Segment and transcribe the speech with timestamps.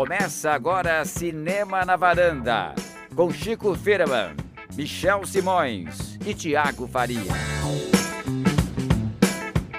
[0.00, 2.74] Começa agora Cinema na Varanda,
[3.14, 4.34] com Chico Firman,
[4.74, 7.20] Michel Simões e Tiago Faria.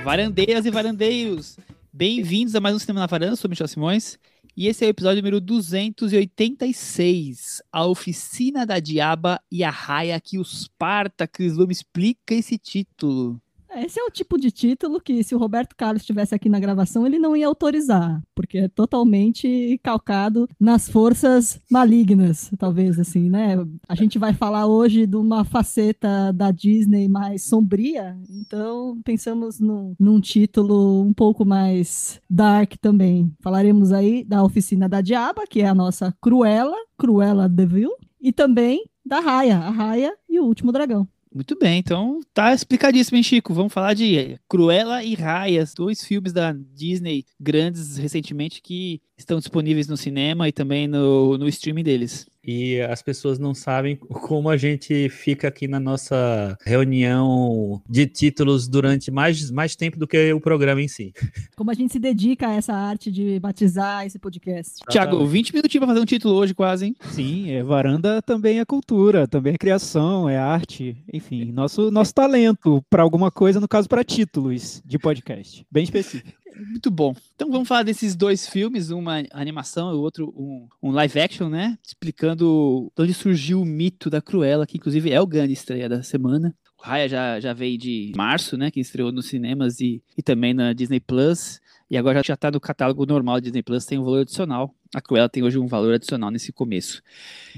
[0.03, 1.57] Varandeiras e varandeiros,
[1.91, 4.19] bem-vindos a mais um Cinema na Varanda, sou Michel Simões,
[4.55, 10.37] e esse é o episódio número 286, a Oficina da Diaba e a Raia que
[10.37, 11.57] os Spartacus.
[11.57, 13.41] Me explica esse título.
[13.75, 17.05] Esse é o tipo de título que, se o Roberto Carlos estivesse aqui na gravação,
[17.05, 23.55] ele não ia autorizar, porque é totalmente calcado nas forças malignas, talvez, assim, né?
[23.87, 29.95] A gente vai falar hoje de uma faceta da Disney mais sombria, então pensamos num,
[29.99, 33.31] num título um pouco mais dark também.
[33.39, 38.85] Falaremos aí da Oficina da Diaba, que é a nossa Cruella, Cruella Devil, e também
[39.05, 41.07] da Raya, a Raya e o Último Dragão.
[41.33, 43.53] Muito bem, então tá explicadíssimo, hein, Chico?
[43.53, 49.87] Vamos falar de Cruella e Raias, dois filmes da Disney grandes recentemente que estão disponíveis
[49.87, 52.27] no cinema e também no, no streaming deles.
[52.45, 53.95] E as pessoas não sabem
[54.27, 60.07] como a gente fica aqui na nossa reunião de títulos durante mais, mais tempo do
[60.07, 61.13] que o programa em si.
[61.55, 64.79] Como a gente se dedica a essa arte de batizar esse podcast.
[64.89, 66.95] Tiago, 20 minutinhos para fazer um título hoje quase, hein?
[67.11, 72.83] Sim, é, varanda também é cultura, também é criação, é arte, enfim, nosso, nosso talento
[72.89, 76.40] para alguma coisa, no caso para títulos de podcast, bem específico.
[76.55, 77.15] Muito bom.
[77.35, 81.49] Então vamos falar desses dois filmes, uma animação e o outro um, um, live action,
[81.49, 81.77] né?
[81.85, 86.03] Explicando de onde surgiu o mito da Cruella, que inclusive é o grande estreia da
[86.03, 86.55] semana.
[86.77, 88.71] O Raya já, já veio de março, né?
[88.71, 91.59] Que estreou nos cinemas e, e também na Disney Plus.
[91.89, 94.73] E agora já está no catálogo normal da Disney Plus, tem um valor adicional.
[94.95, 97.01] A Cruella tem hoje um valor adicional nesse começo.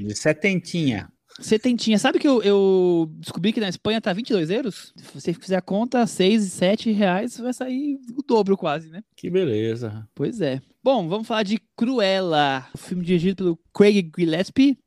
[0.09, 1.07] Setentinha.
[1.39, 1.97] Setentinha.
[1.97, 4.93] Sabe que eu, eu, descobri que na Espanha tá 22 euros?
[4.95, 9.03] Se você fizer a conta, 6, 7 reais, vai sair o dobro quase, né?
[9.15, 10.07] Que beleza.
[10.13, 10.61] Pois é.
[10.83, 14.77] Bom, vamos falar de Cruella, o filme dirigido pelo Craig Gillespie,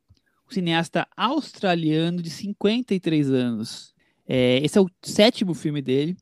[0.49, 3.93] um cineasta australiano de 53 anos.
[4.27, 6.15] É, esse é o sétimo filme dele.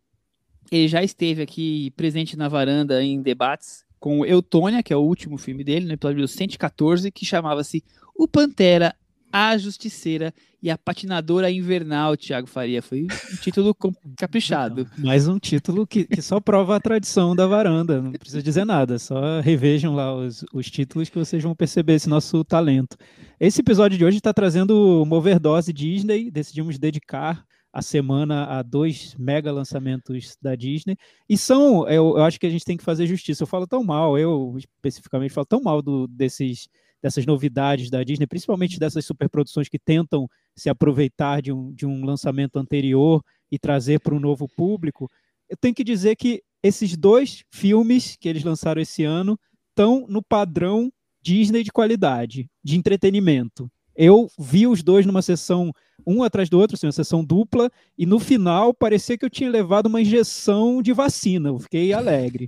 [0.71, 5.37] Ele já esteve aqui presente na varanda em debates com Eutônia, que é o último
[5.37, 7.83] filme dele, no episódio 114, que chamava-se
[8.15, 8.95] O Pantera
[9.35, 12.81] a Justiceira e a Patinadora Invernal, Thiago Faria.
[12.81, 13.75] Foi um título
[14.17, 14.87] caprichado.
[14.97, 18.97] Mais um título que, que, só prova a tradição da varanda, não precisa dizer nada,
[18.97, 22.95] só revejam lá os, os títulos que vocês vão perceber esse nosso talento.
[23.37, 29.17] Esse episódio de hoje está trazendo uma overdose Disney, decidimos dedicar a semana a dois
[29.19, 30.95] mega lançamentos da Disney.
[31.27, 33.43] E são, eu, eu, acho que a gente tem que fazer justiça.
[33.43, 36.69] Eu falo tão mal, eu especificamente falo tão mal do, desses
[37.05, 42.03] dessas novidades da Disney, principalmente dessas superproduções que tentam se aproveitar de um, de um
[42.03, 45.07] lançamento anterior e trazer para um novo público,
[45.47, 49.39] eu tenho que dizer que esses dois filmes que eles lançaram esse ano
[49.69, 53.69] estão no padrão Disney de qualidade, de entretenimento.
[53.95, 55.71] Eu vi os dois numa sessão
[56.07, 59.49] um atrás do outro, assim, uma sessão dupla, e no final parecia que eu tinha
[59.51, 61.49] levado uma injeção de vacina.
[61.49, 62.47] Eu fiquei alegre.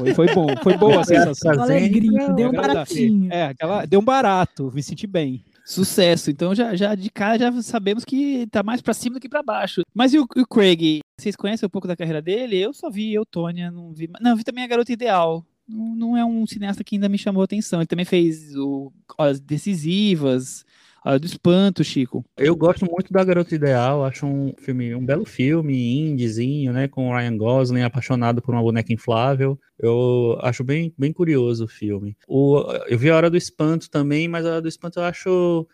[0.00, 1.62] Foi, foi bom, foi boa a sensação.
[1.62, 3.32] Alegria, deu um baratinho.
[3.32, 5.44] É, aquela, deu um barato, me senti bem.
[5.64, 6.30] Sucesso.
[6.30, 9.42] Então já, já de cara já sabemos que tá mais para cima do que para
[9.42, 9.82] baixo.
[9.94, 11.00] Mas e o, o, Craig?
[11.18, 12.56] Vocês conhecem um pouco da carreira dele?
[12.56, 14.10] Eu só vi Eutônia, não vi.
[14.20, 15.44] Não, vi também a Garota Ideal.
[15.68, 17.80] Não, não é um cineasta que ainda me chamou a atenção.
[17.80, 20.64] Ele também fez o Horas Decisivas,
[21.04, 22.24] a do espanto, Chico.
[22.36, 27.08] Eu gosto muito da Garota Ideal, acho um filme, um belo filme, indiezinho, né, com
[27.08, 29.58] o Ryan Gosling apaixonado por uma boneca inflável.
[29.78, 32.16] Eu acho bem, bem curioso o filme.
[32.28, 35.66] O, eu vi a Hora do Espanto também, mas a Hora do Espanto eu acho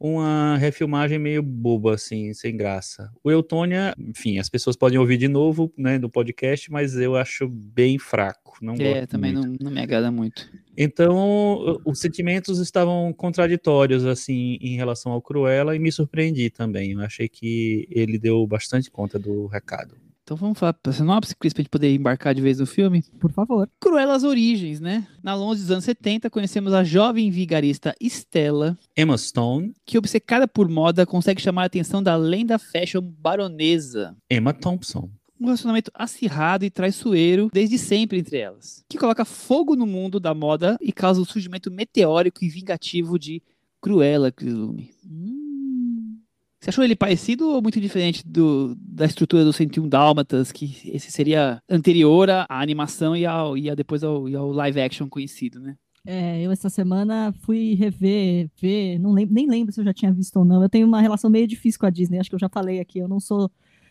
[0.00, 3.10] uma refilmagem meio boba, assim, sem graça.
[3.22, 7.48] O Eutônia, enfim, as pessoas podem ouvir de novo, né, no podcast, mas eu acho
[7.48, 8.56] bem fraco.
[8.62, 10.48] Não é, também não, não, me agrada muito.
[10.76, 16.92] Então, os sentimentos estavam contraditórios, assim, em relação ao Cruella, e me surpreendi também.
[16.92, 19.96] Eu achei que ele deu bastante conta do recado.
[20.28, 23.02] Então vamos falar para sinopse, Cris, pra gente poder embarcar de vez no filme?
[23.18, 23.66] Por favor.
[23.80, 25.06] Cruelas Origens, né?
[25.22, 28.76] Na longe dos anos 70, conhecemos a jovem vigarista Stella.
[28.94, 29.72] Emma Stone.
[29.86, 34.14] Que, obcecada por moda, consegue chamar a atenção da lenda fashion baronesa.
[34.30, 35.08] Emma Thompson.
[35.40, 38.84] Um relacionamento acirrado e traiçoeiro desde sempre entre elas.
[38.86, 43.42] Que coloca fogo no mundo da moda e causa o surgimento meteórico e vingativo de
[43.80, 44.90] Cruella, Cris Lume.
[45.10, 45.47] Hum.
[46.60, 51.10] Você achou ele parecido ou muito diferente do, da estrutura do 101 Dálmatas, que esse
[51.10, 55.60] seria anterior à animação e, ao, e a depois ao, e ao live action conhecido,
[55.60, 55.76] né?
[56.06, 60.12] É, eu essa semana fui rever, ver, não lembro, nem lembro se eu já tinha
[60.12, 60.62] visto ou não.
[60.62, 62.98] Eu tenho uma relação meio difícil com a Disney, acho que eu já falei aqui.
[62.98, 63.50] Eu não sou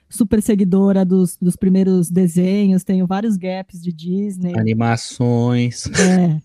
[0.09, 4.57] super seguidora dos, dos primeiros desenhos, tenho vários gaps de Disney.
[4.57, 5.85] Animações.
[5.87, 6.41] É,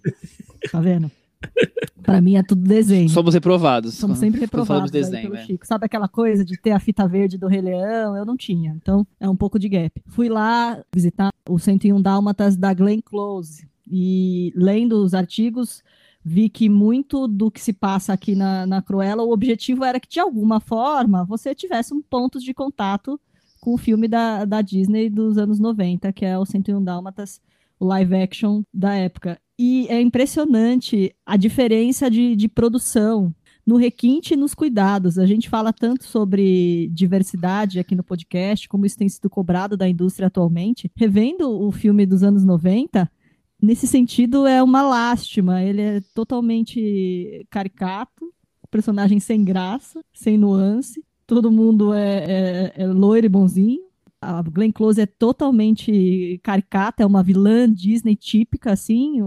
[0.70, 1.10] tá vendo?
[2.02, 3.08] Pra mim é tudo desenho.
[3.08, 3.94] Somos reprovados.
[3.94, 5.46] Somos sempre reprovados aí desenho, pelo né?
[5.46, 5.66] Chico.
[5.66, 8.16] Sabe aquela coisa de ter a fita verde do Rei Leão?
[8.16, 8.76] Eu não tinha.
[8.76, 10.02] Então é um pouco de gap.
[10.08, 13.68] Fui lá visitar o 101 Dálmatas da Glenn Close.
[13.88, 15.82] E lendo os artigos,
[16.24, 20.08] vi que muito do que se passa aqui na, na Cruella, o objetivo era que,
[20.08, 23.20] de alguma forma, você tivesse um ponto de contato
[23.60, 27.40] com o filme da, da Disney dos anos 90, que é o 101 Dálmatas,
[27.78, 29.38] o live action da época.
[29.64, 33.32] E é impressionante a diferença de, de produção
[33.64, 35.20] no requinte e nos cuidados.
[35.20, 39.88] A gente fala tanto sobre diversidade aqui no podcast, como isso tem sido cobrado da
[39.88, 40.90] indústria atualmente.
[40.96, 43.08] Revendo o filme dos anos 90,
[43.62, 45.62] nesse sentido é uma lástima.
[45.62, 48.34] Ele é totalmente caricato,
[48.68, 51.04] personagem sem graça, sem nuance.
[51.24, 53.91] Todo mundo é, é, é loiro e bonzinho.
[54.22, 59.20] A Glenn Close é totalmente caricata, é uma vilã Disney típica, assim,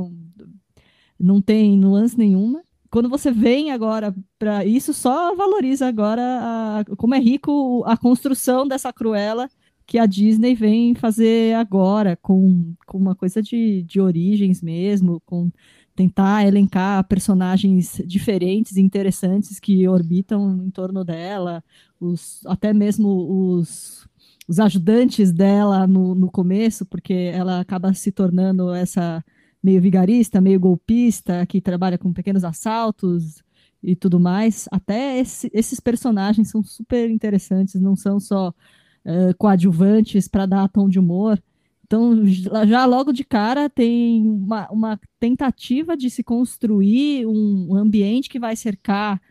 [1.20, 2.64] não tem nuance nenhuma.
[2.90, 8.68] Quando você vem agora para isso, só valoriza agora a- como é rico a construção
[8.68, 9.50] dessa Cruella
[9.86, 15.52] que a Disney vem fazer agora, com, com uma coisa de, de origens mesmo, com
[15.96, 21.64] tentar elencar personagens diferentes e interessantes que orbitam em torno dela,
[22.00, 23.10] os, até mesmo
[23.60, 24.08] os,
[24.48, 29.24] os ajudantes dela no, no começo, porque ela acaba se tornando essa
[29.64, 33.44] meio vigarista, meio golpista, que trabalha com pequenos assaltos
[33.82, 34.68] e tudo mais.
[34.72, 38.54] Até esse- esses personagens são super interessantes, não são só
[39.08, 41.42] eh, coadjuvantes para dar tom de humor.
[41.86, 48.28] Então, já logo de cara tem uma, uma tentativa de se construir um, um ambiente
[48.30, 49.22] que vai cercar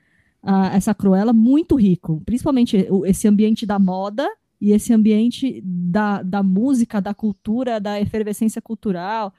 [0.43, 4.29] a- essa Cruella muito rico, principalmente esse ambiente da moda
[4.65, 9.31] e esse ambiente da, da música, da cultura, da efervescência cultural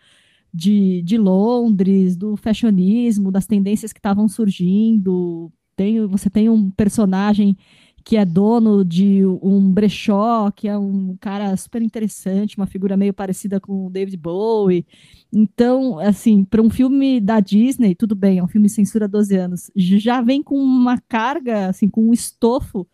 [0.54, 5.51] de, de Londres, do fashionismo, das tendências que estavam surgindo.
[5.75, 7.57] Tem, você tem um personagem
[8.04, 13.12] que é dono de um brechó, que é um cara super interessante, uma figura meio
[13.12, 14.86] parecida com o David Bowie.
[15.33, 19.72] Então, assim, para um filme da Disney, tudo bem, é um filme censura 12 anos,
[19.75, 22.88] já vem com uma carga, assim, com um estofo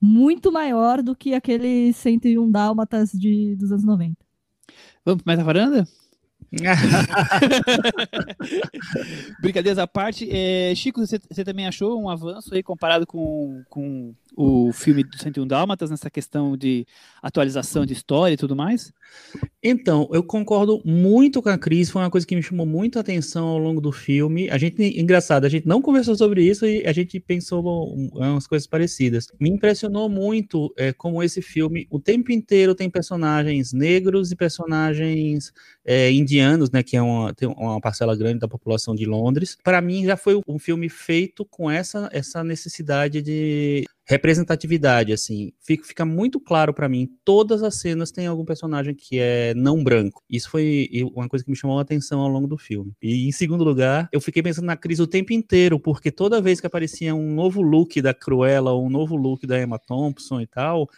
[0.00, 4.16] muito maior do que aquele 101 Dálmatas de, dos anos 90.
[5.04, 5.88] Vamos para mais a varanda?
[9.40, 14.14] Brincadeiras à parte, é, Chico, você, você também achou um avanço aí comparado com, com
[14.36, 16.86] o filme do 101 Dálmatas nessa questão de
[17.22, 18.92] atualização de história e tudo mais?
[19.62, 23.00] Então, eu concordo muito com a Cris, foi uma coisa que me chamou muito a
[23.00, 24.48] atenção ao longo do filme.
[24.50, 28.46] A gente, engraçado, a gente não conversou sobre isso e a gente pensou um- umas
[28.46, 29.26] coisas parecidas.
[29.40, 35.52] Me impressionou muito é, como esse filme, o tempo inteiro tem personagens negros e personagens
[35.84, 36.37] é, indianos,
[36.72, 39.56] né, que é uma, tem uma parcela grande da população de Londres.
[39.62, 45.86] Para mim, já foi um filme feito com essa, essa necessidade de representatividade, assim, fica,
[45.86, 50.22] fica muito claro pra mim, todas as cenas tem algum personagem que é não branco.
[50.30, 52.94] Isso foi uma coisa que me chamou a atenção ao longo do filme.
[53.02, 56.58] E em segundo lugar, eu fiquei pensando na Cris o tempo inteiro, porque toda vez
[56.58, 60.46] que aparecia um novo look da Cruella ou um novo look da Emma Thompson e
[60.46, 60.88] tal,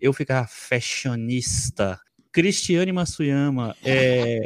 [0.00, 2.00] eu ficava fashionista.
[2.32, 4.42] Cristiane Masuyama, é,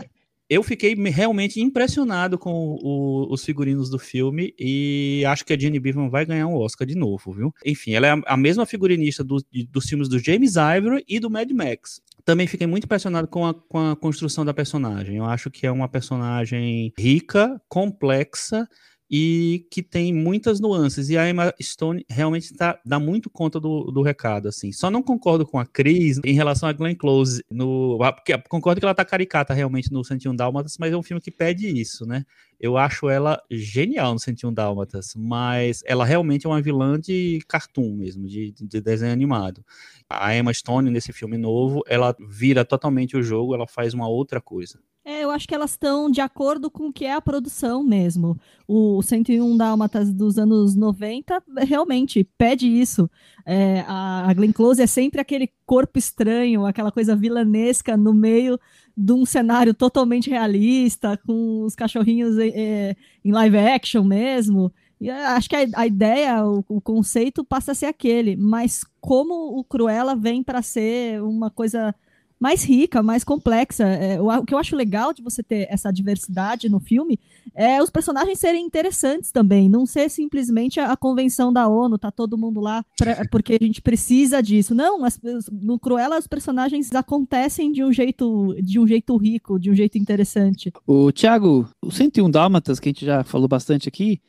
[0.50, 5.58] eu fiquei me- realmente impressionado com o- os figurinos do filme e acho que a
[5.58, 7.54] Jenny Beavan vai ganhar um Oscar de novo, viu?
[7.64, 11.48] Enfim, ela é a, mesma figurinista do- dos filmes do James Ivory e do Mad
[11.52, 12.02] Max.
[12.24, 15.16] Também fiquei muito impressionado com a, com a construção da personagem.
[15.16, 18.68] Eu acho que é uma personagem rica, complexa
[19.10, 21.10] e que tem muitas nuances.
[21.10, 24.70] E a Emma Stone realmente tá, dá muito conta do, do recado, assim.
[24.70, 27.44] Só não concordo com a Cris em relação a Glenn Close.
[27.50, 31.20] No, porque concordo que ela tá caricata realmente no 101 Dálmatas, mas é um filme
[31.20, 32.24] que pede isso, né?
[32.60, 37.96] Eu acho ela genial no 101 Dálmatas, mas ela realmente é uma vilã de cartoon
[37.96, 39.64] mesmo, de, de desenho animado.
[40.08, 44.40] A Emma Stone, nesse filme novo, ela vira totalmente o jogo, ela faz uma outra
[44.40, 44.78] coisa.
[45.10, 48.38] É, eu acho que elas estão de acordo com o que é a produção mesmo.
[48.68, 53.10] O 101 Dálmatas dos anos 90 realmente pede isso.
[53.44, 58.56] É, a Glenn Close é sempre aquele corpo estranho, aquela coisa vilanesca no meio
[58.96, 64.72] de um cenário totalmente realista, com os cachorrinhos é, é, em live action mesmo.
[65.00, 68.84] E eu acho que a, a ideia, o, o conceito passa a ser aquele, mas
[69.00, 71.92] como o Cruella vem para ser uma coisa
[72.40, 73.84] mais rica, mais complexa.
[73.86, 77.20] É, o, o que eu acho legal de você ter essa diversidade no filme
[77.54, 82.10] é os personagens serem interessantes também, não ser simplesmente a, a convenção da ONU, tá
[82.10, 84.74] todo mundo lá pra- porque a gente precisa disso.
[84.74, 85.20] Não, as-
[85.52, 89.98] no Cruella os personagens acontecem de um jeito de um jeito rico, de um jeito
[89.98, 90.72] interessante.
[90.86, 94.20] O Thiago, o 101 Dálmatas, que a gente já falou bastante aqui,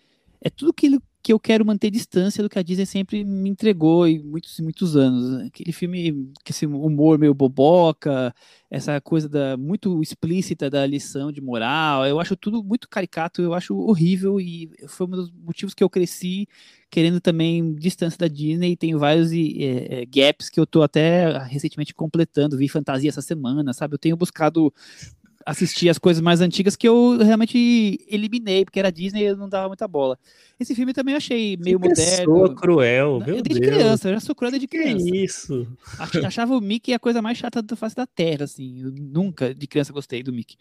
[0.44, 4.08] é tudo aquilo que eu quero manter distância do que a Disney sempre me entregou
[4.08, 5.46] em muitos muitos anos.
[5.46, 8.34] Aquele filme, esse humor meio boboca,
[8.70, 13.54] essa coisa da, muito explícita da lição de moral, eu acho tudo muito caricato, eu
[13.54, 16.48] acho horrível e foi um dos motivos que eu cresci
[16.90, 18.76] querendo também distância da Disney.
[18.76, 23.94] Tem vários é, gaps que eu tô até recentemente completando, vi fantasia essa semana, sabe?
[23.94, 24.74] Eu tenho buscado
[25.46, 29.50] assistir as coisas mais antigas que eu realmente eliminei, porque era Disney e eu não
[29.50, 30.18] dava muita bola.
[30.62, 32.56] Esse filme também eu achei meio que moderno.
[32.56, 33.60] cruel, meu desde Deus.
[33.60, 35.04] criança, eu já sou cruel desde criança.
[35.04, 35.68] Que isso?
[36.24, 38.80] Achava o Mickey a coisa mais chata da face da Terra, assim.
[38.80, 40.58] Eu nunca, de criança, gostei do Mickey.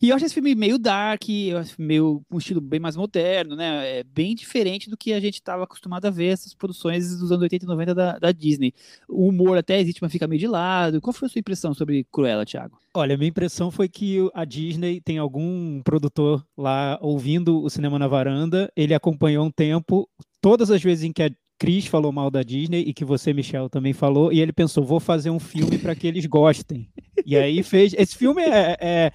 [0.00, 2.96] E eu acho esse filme meio dark, eu acho meio com um estilo bem mais
[2.96, 3.98] moderno, né?
[3.98, 7.42] É bem diferente do que a gente estava acostumado a ver essas produções dos anos
[7.42, 8.72] 80 e 90 da, da Disney.
[9.06, 10.98] O humor até existe, mas fica meio de lado.
[11.02, 12.78] Qual foi a sua impressão sobre Cruella, Thiago?
[12.94, 18.08] Olha, minha impressão foi que a Disney tem algum produtor lá ouvindo o cinema na
[18.08, 18.94] varanda, ele
[19.26, 20.08] acompanhou um tempo,
[20.40, 23.68] todas as vezes em que a Cris falou mal da Disney e que você, Michel,
[23.68, 26.88] também falou, e ele pensou, vou fazer um filme para que eles gostem.
[27.24, 27.92] E aí fez.
[27.94, 29.12] Esse filme é, é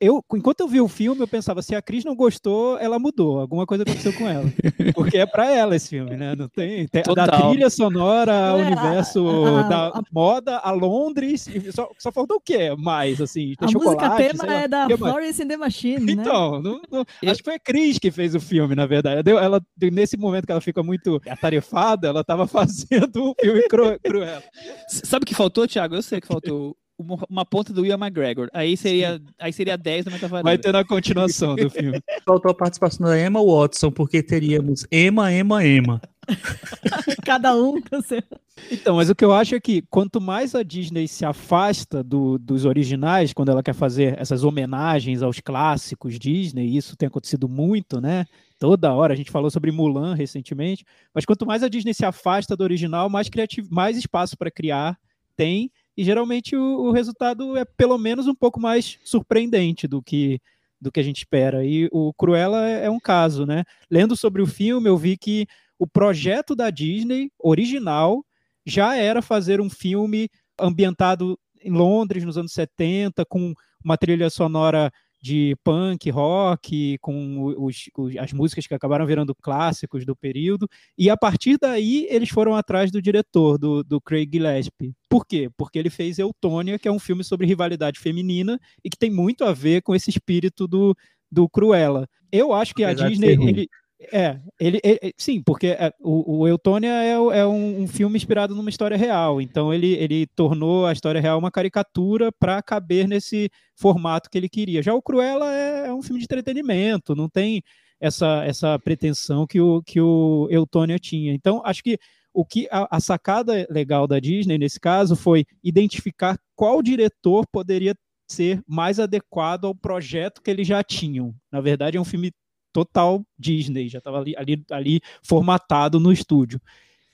[0.00, 3.40] eu, enquanto eu vi o filme, eu pensava, se a Cris não gostou, ela mudou.
[3.40, 4.50] Alguma coisa aconteceu com ela.
[4.94, 6.34] Porque é para ela esse filme, né?
[6.34, 10.70] Não tem, tem da trilha sonora ao é, universo a, a, da a, moda a
[10.72, 11.48] Londres.
[11.74, 13.54] Só, só faltou o quê mais, assim?
[13.60, 16.22] a música tema é da Florence and the Machine, né?
[16.22, 19.30] Então, não, não, acho que foi a Cris que fez o filme, na verdade.
[19.30, 19.60] Ela,
[19.92, 24.42] nesse momento que ela fica muito atarefada, ela estava fazendo um filme cru, cruel.
[24.88, 25.94] Sabe o que faltou, Thiago?
[25.94, 28.48] Eu sei que faltou uma, uma ponta do Ian McGregor.
[28.52, 30.48] Aí seria, aí seria 10 no Metavaranda.
[30.48, 32.00] Vai ter na continuação do filme.
[32.24, 36.00] Faltou a participação da Emma Watson, porque teríamos Emma, Emma, Emma.
[37.24, 38.22] Cada um com seu.
[38.70, 42.38] Então, mas o que eu acho é que quanto mais a Disney se afasta do,
[42.38, 48.00] dos originais, quando ela quer fazer essas homenagens aos clássicos Disney, isso tem acontecido muito,
[48.00, 48.24] né?
[48.58, 50.84] Toda hora, a gente falou sobre Mulan recentemente,
[51.14, 54.98] mas quanto mais a Disney se afasta do original, mais, criativo, mais espaço para criar
[55.36, 60.40] tem e geralmente o, o, resultado é pelo menos um pouco mais surpreendente do que
[60.78, 61.64] do que a gente espera.
[61.64, 63.64] E o Cruella é, é um caso, né?
[63.90, 65.46] Lendo sobre o filme, eu vi que
[65.78, 68.22] o projeto da Disney original
[68.64, 70.28] já era fazer um filme
[70.60, 74.92] ambientado em Londres nos anos 70 com uma trilha sonora
[75.26, 80.68] de punk, rock, com os, os, as músicas que acabaram virando clássicos do período.
[80.96, 84.94] E a partir daí eles foram atrás do diretor, do, do Craig Gillespie.
[85.08, 85.50] Por quê?
[85.56, 89.44] Porque ele fez Eutônia, que é um filme sobre rivalidade feminina e que tem muito
[89.44, 90.96] a ver com esse espírito do,
[91.30, 92.08] do Cruella.
[92.30, 93.30] Eu acho que Apesar a Disney.
[93.30, 93.68] Ele,
[94.12, 98.54] é, ele, ele, sim, porque é, o, o Eutônia é, é um, um, filme inspirado
[98.54, 103.50] numa história real, então ele, ele tornou a história real uma caricatura para caber nesse
[103.74, 104.82] formato que ele queria.
[104.82, 107.62] Já o Cruella é, é, um filme de entretenimento, não tem
[107.98, 111.32] essa, essa pretensão que o, que o Eutônia tinha.
[111.32, 111.98] Então, acho que
[112.34, 117.94] o que a, a sacada legal da Disney nesse caso foi identificar qual diretor poderia
[118.30, 121.34] ser mais adequado ao projeto que eles já tinham.
[121.50, 122.30] Na verdade, é um filme
[122.76, 126.60] total Disney, já estava ali, ali, ali formatado no estúdio.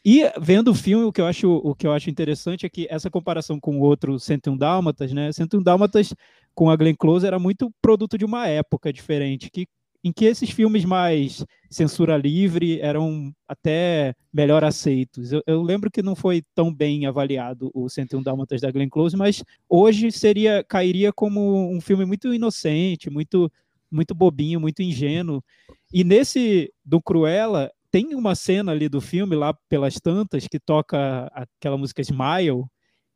[0.05, 2.89] E vendo o filme, o que eu acho, o que eu acho interessante é que
[2.91, 5.31] essa comparação com o outro 101 Dálmatas, né?
[5.31, 6.13] 101 Dálmatas
[6.53, 9.69] com a Glenn Close era muito produto de uma época diferente, que
[10.05, 15.31] em que esses filmes mais censura livre eram até melhor aceitos.
[15.31, 19.17] Eu, eu, lembro que não foi tão bem avaliado o 101 Dálmatas da Glenn Close,
[19.17, 23.49] mas hoje seria cairia como um filme muito inocente, muito
[23.93, 25.43] muito bobinho, muito ingênuo.
[25.93, 31.31] E nesse do Cruella, tem uma cena ali do filme, lá pelas tantas, que toca
[31.35, 32.65] aquela música Smile,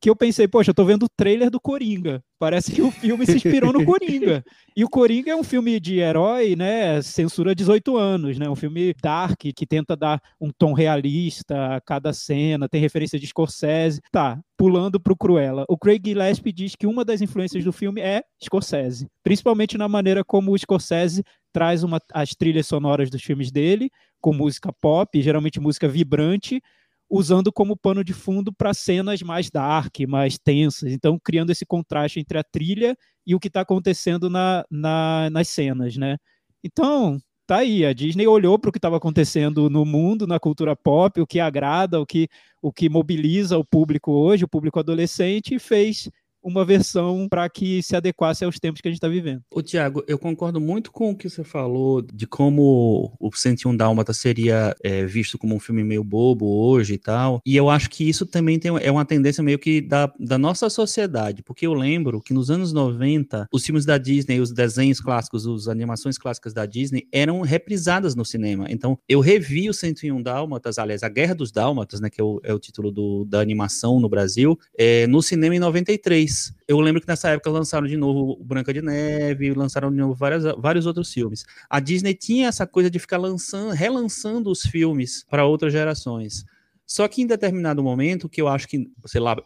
[0.00, 2.22] que eu pensei, poxa, eu tô vendo o trailer do Coringa.
[2.38, 4.44] Parece que o filme se inspirou no Coringa.
[4.76, 7.00] E o Coringa é um filme de herói, né?
[7.00, 8.48] Censura 18 anos, né?
[8.48, 13.26] Um filme dark que tenta dar um tom realista a cada cena, tem referência de
[13.26, 14.00] Scorsese.
[14.12, 15.64] Tá, pulando pro Cruella.
[15.68, 20.24] O Craig Gillespie diz que uma das influências do filme é Scorsese, principalmente na maneira
[20.24, 21.22] como o Scorsese
[21.52, 26.60] traz uma, as trilhas sonoras dos filmes dele, com música pop, geralmente música vibrante,
[27.08, 30.92] usando como pano de fundo para cenas mais dark, mais tensas.
[30.92, 32.96] Então, criando esse contraste entre a trilha
[33.26, 36.16] e o que está acontecendo na, na, nas cenas, né?
[36.62, 37.84] Então, tá aí.
[37.84, 41.38] A Disney olhou para o que estava acontecendo no mundo, na cultura pop, o que
[41.38, 42.28] agrada, o que,
[42.60, 46.10] o que mobiliza o público hoje, o público adolescente, e fez
[46.46, 49.42] uma versão para que se adequasse aos tempos que a gente está vivendo.
[49.50, 54.12] Ô, Tiago, eu concordo muito com o que você falou de como o 101 Dálmata
[54.14, 57.40] seria é, visto como um filme meio bobo hoje e tal.
[57.44, 60.70] E eu acho que isso também tem, é uma tendência meio que da, da nossa
[60.70, 65.46] sociedade, porque eu lembro que nos anos 90, os filmes da Disney, os desenhos clássicos,
[65.48, 68.66] as animações clássicas da Disney eram reprisadas no cinema.
[68.70, 72.40] Então, eu revi o 101 Dálmatas, aliás, A Guerra dos Dálmatas, né, que é o,
[72.44, 76.35] é o título do, da animação no Brasil, é, no cinema em 93.
[76.66, 80.44] Eu lembro que nessa época lançaram de novo Branca de Neve, lançaram de novo várias,
[80.58, 81.44] vários outros filmes.
[81.68, 86.44] A Disney tinha essa coisa de ficar lançando, relançando os filmes para outras gerações.
[86.86, 89.36] Só que em determinado momento, que eu acho que, sei lá,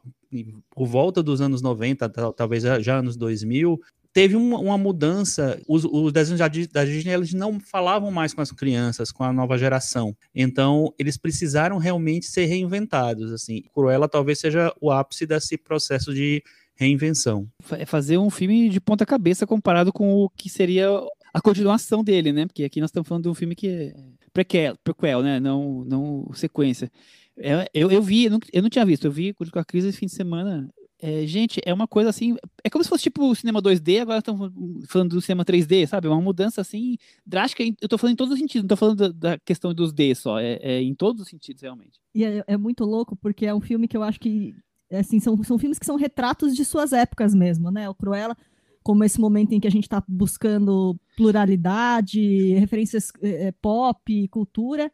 [0.70, 3.80] por volta dos anos 90, talvez já anos 2000,
[4.12, 5.60] teve uma, uma mudança.
[5.66, 9.32] Os, os desenhos da, da Disney eles não falavam mais com as crianças, com a
[9.32, 10.16] nova geração.
[10.34, 13.32] Então, eles precisaram realmente ser reinventados.
[13.32, 16.42] Assim, Cruella talvez seja o ápice desse processo de
[16.80, 17.46] reinvenção.
[17.72, 20.88] É fazer um filme de ponta cabeça comparado com o que seria
[21.32, 22.46] a continuação dele, né?
[22.46, 23.94] Porque aqui nós estamos falando de um filme que é
[24.32, 25.38] prequel, prequel né?
[25.38, 26.90] Não, não sequência.
[27.36, 29.88] Eu, eu, eu vi, eu não, eu não tinha visto, eu vi com a crise
[29.88, 30.68] esse fim de semana.
[31.02, 32.36] É, gente, é uma coisa assim.
[32.62, 34.52] É como se fosse tipo o cinema 2D, agora estamos
[34.86, 36.08] falando do cinema 3D, sabe?
[36.08, 37.62] Uma mudança assim drástica.
[37.80, 40.14] Eu tô falando em todos os sentidos, não tô falando da, da questão dos D
[40.14, 41.98] só, é, é, em todos os sentidos, realmente.
[42.14, 44.54] E é, é, muito louco, porque é um filme que eu acho que.
[44.90, 47.88] Assim, são, são filmes que são retratos de suas épocas mesmo, né?
[47.88, 48.36] O Cruella,
[48.82, 54.90] como esse momento em que a gente está buscando pluralidade, referências é, pop, cultura,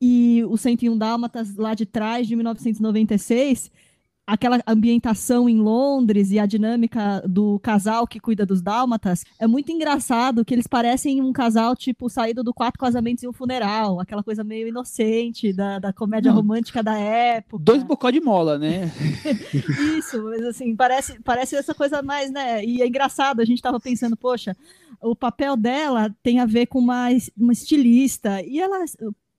[0.00, 3.70] e o 101 Dálmatas lá de trás, de 1996
[4.26, 9.72] aquela ambientação em Londres e a dinâmica do casal que cuida dos dálmatas é muito
[9.72, 14.22] engraçado que eles parecem um casal tipo saído do quatro casamentos e um funeral, aquela
[14.22, 16.36] coisa meio inocente da, da comédia Não.
[16.36, 17.62] romântica da época.
[17.64, 18.90] Dois bocó de mola, né?
[19.98, 22.64] Isso, mas assim, parece, parece essa coisa mais, né?
[22.64, 24.56] E é engraçado, a gente tava pensando, poxa,
[25.00, 28.84] o papel dela tem a ver com uma, uma estilista, e ela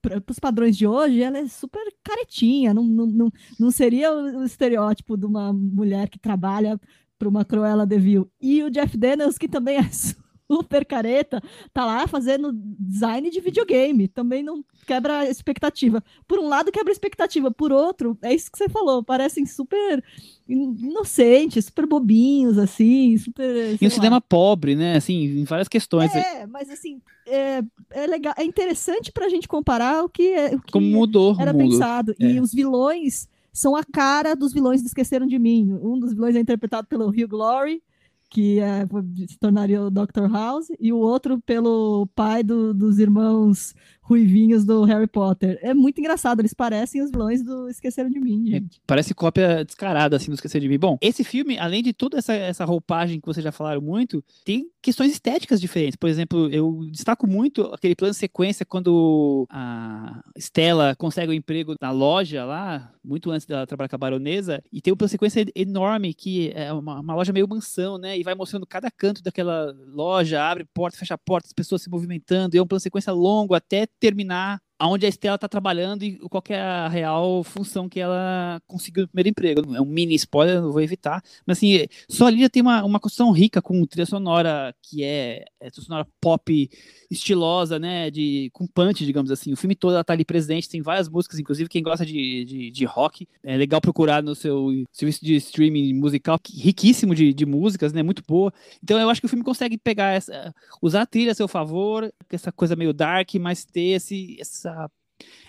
[0.08, 4.44] para os padrões de hoje, ela é super caretinha, não, não, não, não seria o
[4.44, 6.78] estereótipo de uma mulher que trabalha
[7.18, 8.30] para uma Cruella de Vil.
[8.40, 9.82] E o Jeff Daniels, que também é
[10.50, 16.02] super careta, tá lá fazendo design de videogame, também não quebra a expectativa.
[16.28, 20.02] Por um lado, quebra a expectativa, por outro, é isso que você falou, parecem super
[20.48, 23.76] inocentes, super bobinhos, assim, super.
[23.80, 24.96] E um cinema pobre, né?
[24.96, 26.14] Assim, em várias questões.
[26.14, 30.60] É, mas assim, é, é legal, é interessante pra gente comparar o que, é, o
[30.60, 32.14] que Como mudou era pensado.
[32.20, 32.32] É.
[32.32, 35.78] E os vilões são a cara dos vilões que esqueceram de mim.
[35.80, 37.82] Um dos vilões é interpretado pelo Hugh Glory
[38.30, 38.86] que é,
[39.28, 40.30] se tornaria o Dr.
[40.30, 45.58] House, e o outro pelo pai do, dos irmãos ruivinhos do Harry Potter.
[45.62, 48.80] É muito engraçado, eles parecem os vilões do Esqueceram de Mim, é, gente.
[48.86, 50.78] parece cópia descarada, assim, do Esqueceram de Mim.
[50.78, 54.68] Bom, esse filme, além de toda essa, essa roupagem que vocês já falaram muito, tem
[54.84, 55.96] questões estéticas diferentes.
[55.96, 61.74] Por exemplo, eu destaco muito aquele plano sequência quando a Stella consegue o um emprego
[61.80, 65.46] na loja lá, muito antes dela trabalhar com a baronesa, e tem um plano sequência
[65.56, 68.18] enorme, que é uma, uma loja meio mansão, né?
[68.18, 72.54] E vai mostrando cada canto daquela loja, abre porta, fecha porta, as pessoas se movimentando,
[72.54, 76.42] e é um plano sequência longo até terminar aonde a Estela está trabalhando e qual
[76.48, 79.74] é a real função que ela conseguiu no primeiro emprego.
[79.74, 81.22] É um mini spoiler, não vou evitar.
[81.46, 85.44] Mas assim, só ali já tem uma, uma construção rica com trilha sonora que é,
[85.60, 86.70] é trilha sonora pop
[87.10, 88.10] estilosa, né?
[88.10, 89.52] De, com punch, digamos assim.
[89.52, 92.70] O filme todo ela tá ali presente, tem várias músicas, inclusive quem gosta de, de,
[92.70, 97.92] de rock, é legal procurar no seu serviço de streaming musical, riquíssimo de, de músicas,
[97.92, 98.02] né?
[98.02, 98.52] Muito boa.
[98.82, 100.52] Então eu acho que o filme consegue pegar essa.
[100.82, 104.90] usar a trilha a seu favor, essa coisa meio dark, mas ter esse, essa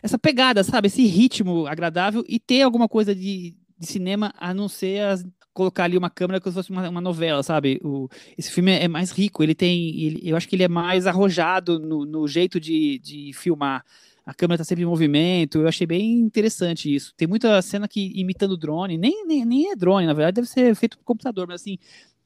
[0.01, 0.87] essa pegada, sabe?
[0.87, 5.85] Esse ritmo agradável e ter alguma coisa de, de cinema a não ser as, colocar
[5.85, 7.79] ali uma câmera como se fosse uma, uma novela, sabe?
[7.83, 9.99] O, esse filme é mais rico, ele tem.
[9.99, 13.83] Ele, eu acho que ele é mais arrojado no, no jeito de, de filmar.
[14.25, 17.13] A câmera está sempre em movimento, eu achei bem interessante isso.
[17.15, 20.75] Tem muita cena que imitando drone, nem, nem, nem é drone, na verdade, deve ser
[20.75, 21.77] feito por computador, mas assim,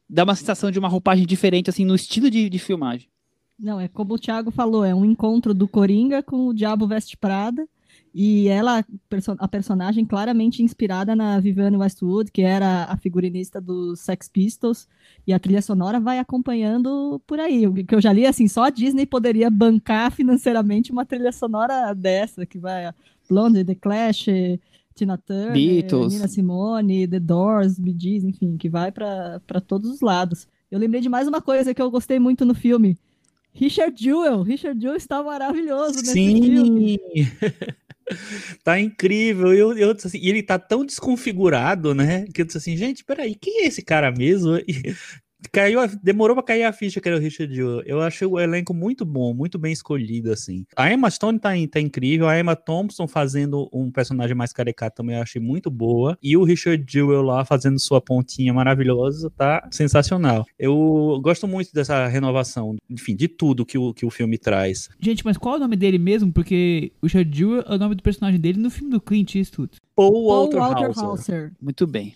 [0.09, 3.09] dá uma sensação de uma roupagem diferente, assim, no estilo de, de filmagem.
[3.59, 7.17] Não, é como o Thiago falou, é um encontro do Coringa com o Diabo Veste
[7.17, 7.67] Prada.
[8.11, 8.83] E ela,
[9.37, 14.87] a personagem claramente inspirada na Vivienne Westwood, que era a figurinista dos Sex Pistols,
[15.27, 17.67] e a trilha sonora vai acompanhando por aí.
[17.67, 21.93] O que eu já li, assim, só a Disney poderia bancar financeiramente uma trilha sonora
[21.93, 22.91] dessa, que vai
[23.29, 24.25] Blonde, The Clash,
[24.95, 26.13] Tina Turner, Beatles.
[26.13, 30.47] Nina Simone, The Doors, Bee Gees, enfim, que vai para todos os lados.
[30.71, 32.97] Eu lembrei de mais uma coisa que eu gostei muito no filme,
[33.59, 34.41] Richard Jewell.
[34.41, 36.41] Richard Jewell está maravilhoso nesse Sim.
[36.41, 36.99] filme.
[38.63, 39.53] Tá incrível.
[39.53, 42.25] Eu, eu, assim, e ele tá tão desconfigurado, né?
[42.33, 44.57] Que eu disse assim, gente, peraí, quem é esse cara mesmo?
[44.67, 44.95] E
[45.51, 47.81] caiu, demorou pra cair a ficha que era o Richard Jewell.
[47.85, 50.65] Eu achei o elenco muito bom, muito bem escolhido, assim.
[50.75, 55.15] A Emma Stone tá, tá incrível, a Emma Thompson fazendo um personagem mais caricato também
[55.15, 56.17] eu achei muito boa.
[56.21, 60.45] E o Richard Jewell lá fazendo sua pontinha maravilhosa, tá sensacional.
[60.57, 64.89] Eu gosto muito dessa renovação, enfim, de tudo que o, que o filme traz.
[64.99, 66.31] Gente, mas qual é o nome dele mesmo?
[66.31, 69.77] Porque o Richard Jewell é o nome do personagem dele no filme do Clint Eastwood.
[69.99, 71.03] Paul Paul Walter, Walter Hauser.
[71.03, 71.51] Hauser.
[71.61, 72.13] Muito bem.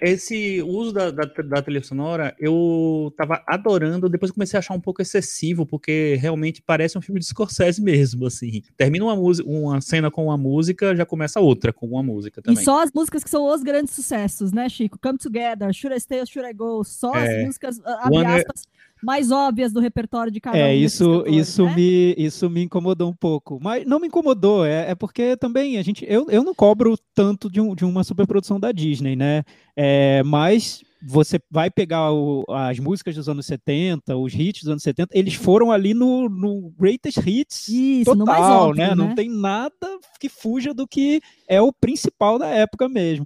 [0.00, 4.80] Esse uso da, da, da trilha sonora eu tava adorando, depois comecei a achar um
[4.80, 8.62] pouco excessivo, porque realmente parece um filme de Scorsese mesmo, assim.
[8.76, 12.42] Termina uma, música, uma cena com uma música, já começa outra com uma música E
[12.42, 12.64] também.
[12.64, 14.98] só as músicas que são os grandes sucessos, né, Chico?
[15.00, 16.82] Come Together, Should I Stay or Should I Go?
[16.84, 17.40] Só É.
[17.40, 18.62] as músicas, abre One- aspas,
[19.06, 21.74] mais óbvias do repertório de cada um É, isso, isso, né?
[21.76, 23.60] me, isso me incomodou um pouco.
[23.62, 26.04] Mas não me incomodou, é, é porque também a gente.
[26.08, 29.44] Eu, eu não cobro tanto de, um, de uma superprodução da Disney, né?
[29.76, 34.82] É, mas você vai pegar o- as músicas dos anos 70, os hits dos anos
[34.82, 38.88] 70, eles foram ali no, no Greatest Hits Isso, total, óbvio, né?
[38.88, 38.94] né?
[38.96, 39.70] Não tem nada
[40.18, 43.24] que fuja do que é o principal da época mesmo.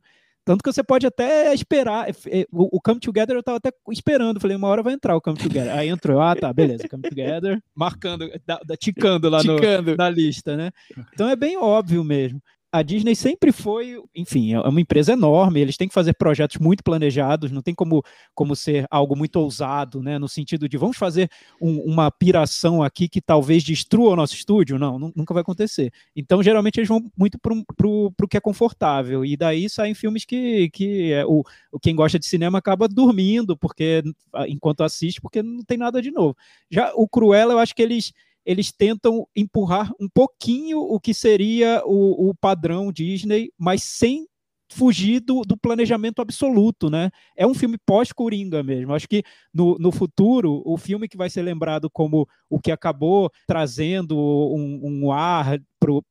[0.50, 2.08] Tanto que você pode até esperar.
[2.10, 4.40] é, O, o Come Together eu tava até esperando.
[4.40, 5.72] Falei, uma hora vai entrar o Come Together.
[5.72, 9.96] Aí entrou, ah, tá, beleza, Come Together, marcando, da, da- ticando lá no, Ticando.
[9.96, 10.72] na lista, né?
[11.12, 12.42] Então é bem óbvio mesmo.
[12.72, 16.84] A Disney sempre foi, enfim, é uma empresa enorme, eles têm que fazer projetos muito
[16.84, 18.00] planejados, não tem como,
[18.32, 20.20] como ser algo muito ousado, né?
[20.20, 21.28] No sentido de vamos fazer
[21.60, 24.78] um- uma piração aqui que talvez destrua o nosso estúdio.
[24.78, 25.92] Não, nu- nunca vai acontecer.
[26.14, 27.52] Então, geralmente, eles vão muito para
[27.88, 29.24] o que é confortável.
[29.24, 31.42] E daí saem filmes que, que é, o,
[31.82, 34.02] quem gosta de cinema acaba dormindo, porque
[34.46, 36.36] enquanto assiste, porque não tem nada de novo.
[36.70, 38.12] Já o Cruella, eu acho que eles
[38.44, 44.26] eles tentam empurrar um pouquinho o que seria o, o padrão Disney, mas sem
[44.70, 47.10] fugir do, do planejamento absoluto, né?
[47.36, 48.94] É um filme pós-Coringa mesmo.
[48.94, 49.22] Acho que
[49.52, 54.80] no, no futuro, o filme que vai ser lembrado como o que acabou trazendo um,
[54.82, 55.58] um ar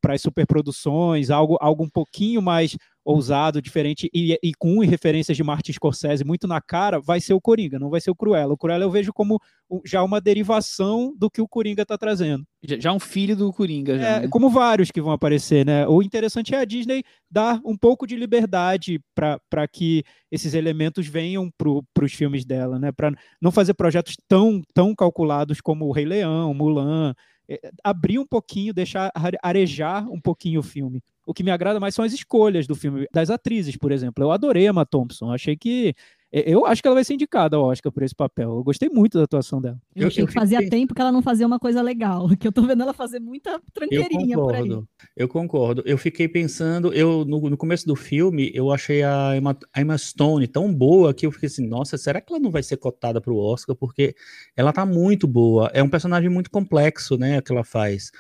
[0.01, 2.75] para as superproduções, algo, algo um pouquinho mais
[3.09, 7.41] ousado, diferente e, e com referências de Martin Scorsese muito na cara, vai ser o
[7.41, 8.53] Coringa, não vai ser o Cruella.
[8.53, 9.39] O Cruella eu vejo como
[9.85, 12.43] já uma derivação do que o Coringa está trazendo.
[12.63, 14.07] Já, já um filho do Coringa, já.
[14.07, 14.27] É, né?
[14.27, 15.87] como vários que vão aparecer, né?
[15.87, 21.49] O interessante é a Disney dar um pouco de liberdade para que esses elementos venham
[21.57, 22.91] para os filmes dela, né?
[22.91, 27.15] Para não fazer projetos tão, tão calculados como o Rei Leão, Mulan.
[27.49, 31.01] É, abrir um pouquinho, deixar are- arejar um pouquinho o filme.
[31.25, 34.23] O que me agrada mais são as escolhas do filme, das atrizes, por exemplo.
[34.23, 35.31] Eu adorei Emma Thompson.
[35.31, 35.95] Achei que.
[36.31, 38.49] É, Eu acho que ela vai ser indicada ao Oscar por esse papel.
[38.55, 39.77] Eu gostei muito da atuação dela.
[39.95, 42.27] Eu, Eu- achei eu que fazia fiquei- tempo que ela não fazia uma coisa legal,
[42.39, 44.61] que eu tô vendo ela fazer muita Eu tranqueirinha por aí.
[44.61, 44.87] concordo,
[45.17, 45.83] eu concordo.
[45.85, 49.97] Eu fiquei pensando, eu no, no começo do filme, eu achei a Emma, a Emma
[49.97, 53.19] Stone tão boa que eu fiquei assim, nossa, será que ela não vai ser cotada
[53.19, 53.75] para o Oscar?
[53.75, 54.15] Porque
[54.55, 55.69] ela tá muito boa.
[55.73, 58.11] É um personagem muito complexo, né, que ela faz.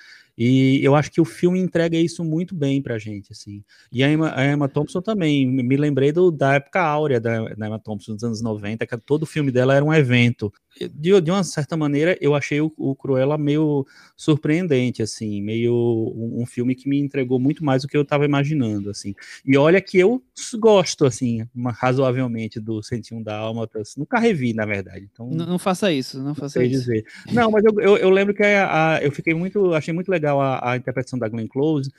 [0.41, 3.61] E eu acho que o filme entrega isso muito bem pra gente, assim.
[3.91, 7.67] E a Emma, a Emma Thompson também, me lembrei do, da época áurea da, da
[7.67, 10.49] Emma Thompson, dos anos 90, que todo filme dela era um evento.
[10.95, 15.73] De, de uma certa maneira, eu achei o, o Cruella meio surpreendente, assim, meio
[16.15, 19.13] um, um filme que me entregou muito mais do que eu estava imaginando, assim.
[19.45, 20.23] E olha que eu
[20.59, 25.91] gosto, assim, uma- razoavelmente do 101 Dálmatas, nunca revi, na verdade, então Não, não faça
[25.91, 26.81] isso, não faça sei isso.
[26.81, 27.05] dizer.
[27.33, 30.28] Não, mas eu, eu, eu lembro que a, a- eu fiquei muito, achei muito legal
[30.31, 31.91] a, a interpretação da Glenn Close,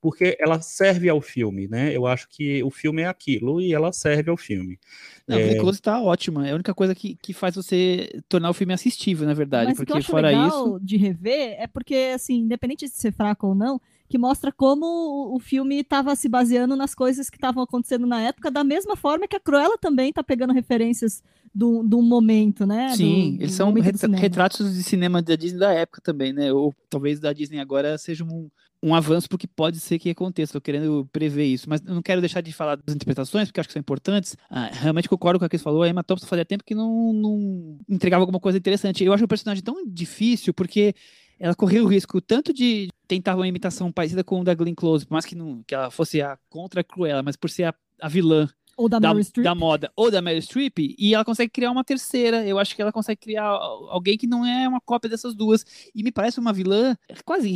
[0.00, 1.96] porque ela serve ao filme, né?
[1.96, 4.78] Eu acho que o filme é aquilo e ela serve ao filme.
[5.26, 5.42] Não, É.
[5.42, 6.46] a Glenn Close tá ótima.
[6.46, 9.68] É a única coisa que, que faz você tornar o filme assistível, na verdade.
[9.70, 10.80] Mas o que porque eu acho fora legal isso.
[10.80, 13.80] de rever é porque, assim, independente de ser fraco ou não,
[14.12, 18.50] que mostra como o- filme estava se baseando nas coisas que estavam acontecendo na época,
[18.50, 21.22] da mesma forma que a Cruella também está pegando referências
[21.54, 22.90] do, do momento, né?
[22.94, 24.20] Sim, do eles são do retra- cinema.
[24.20, 26.52] retratos de cinema da Disney da época também, né?
[26.52, 28.50] Ou talvez da Disney agora seja um,
[28.82, 30.52] um avanço porque pode ser que aconteça.
[30.52, 33.68] Tô querendo prever isso, mas eu não quero deixar de falar das interpretações porque acho
[33.68, 34.36] que são importantes.
[34.50, 35.82] Ah, realmente concordo com o que você falou.
[35.82, 39.02] A Emma Thompson fazia tempo que não, não entregava alguma coisa interessante.
[39.04, 40.94] Eu acho o personagem tão difícil porque
[41.42, 45.04] ela correu o risco tanto de tentar uma imitação parecida com o da Glenn Close,
[45.04, 48.08] por mais que, não, que ela fosse a contra Cruella, mas por ser a, a
[48.08, 51.84] vilã Ou da, da, da moda ou da Meryl Streep e ela consegue criar uma
[51.84, 52.46] terceira.
[52.46, 55.66] Eu acho que ela consegue criar al- alguém que não é uma cópia dessas duas.
[55.94, 57.50] E me parece uma vilã quase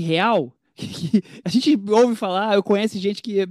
[0.77, 3.46] que a gente ouve falar, eu conheço gente que,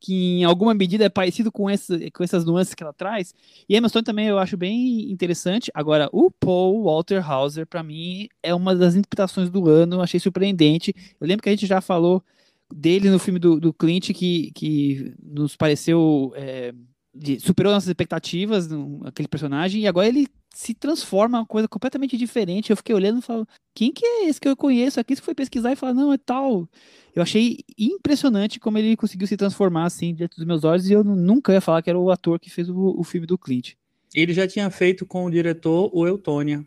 [0.00, 3.34] que em alguma medida é parecido com, essa, com essas nuances que ela traz.
[3.68, 5.70] E Emma Stone também eu acho bem interessante.
[5.74, 10.00] Agora, o Paul Walter Hauser, para mim, é uma das interpretações do ano.
[10.00, 10.94] Achei surpreendente.
[11.20, 12.22] Eu lembro que a gente já falou
[12.72, 16.32] dele no filme do, do Clint que, que nos pareceu.
[16.34, 16.72] É,
[17.16, 22.16] de, superou nossas expectativas, no, aquele personagem, e agora ele se transforma uma coisa completamente
[22.16, 22.70] diferente.
[22.70, 25.14] Eu fiquei olhando e falo, quem que é esse que eu conheço aqui?
[25.14, 26.68] Você foi pesquisar e falar, não, é tal.
[27.14, 31.04] Eu achei impressionante como ele conseguiu se transformar assim diante dos meus olhos, e eu
[31.04, 33.74] nunca ia falar que era o ator que fez o, o filme do Clint.
[34.14, 36.66] Ele já tinha feito com o diretor o Eutônia.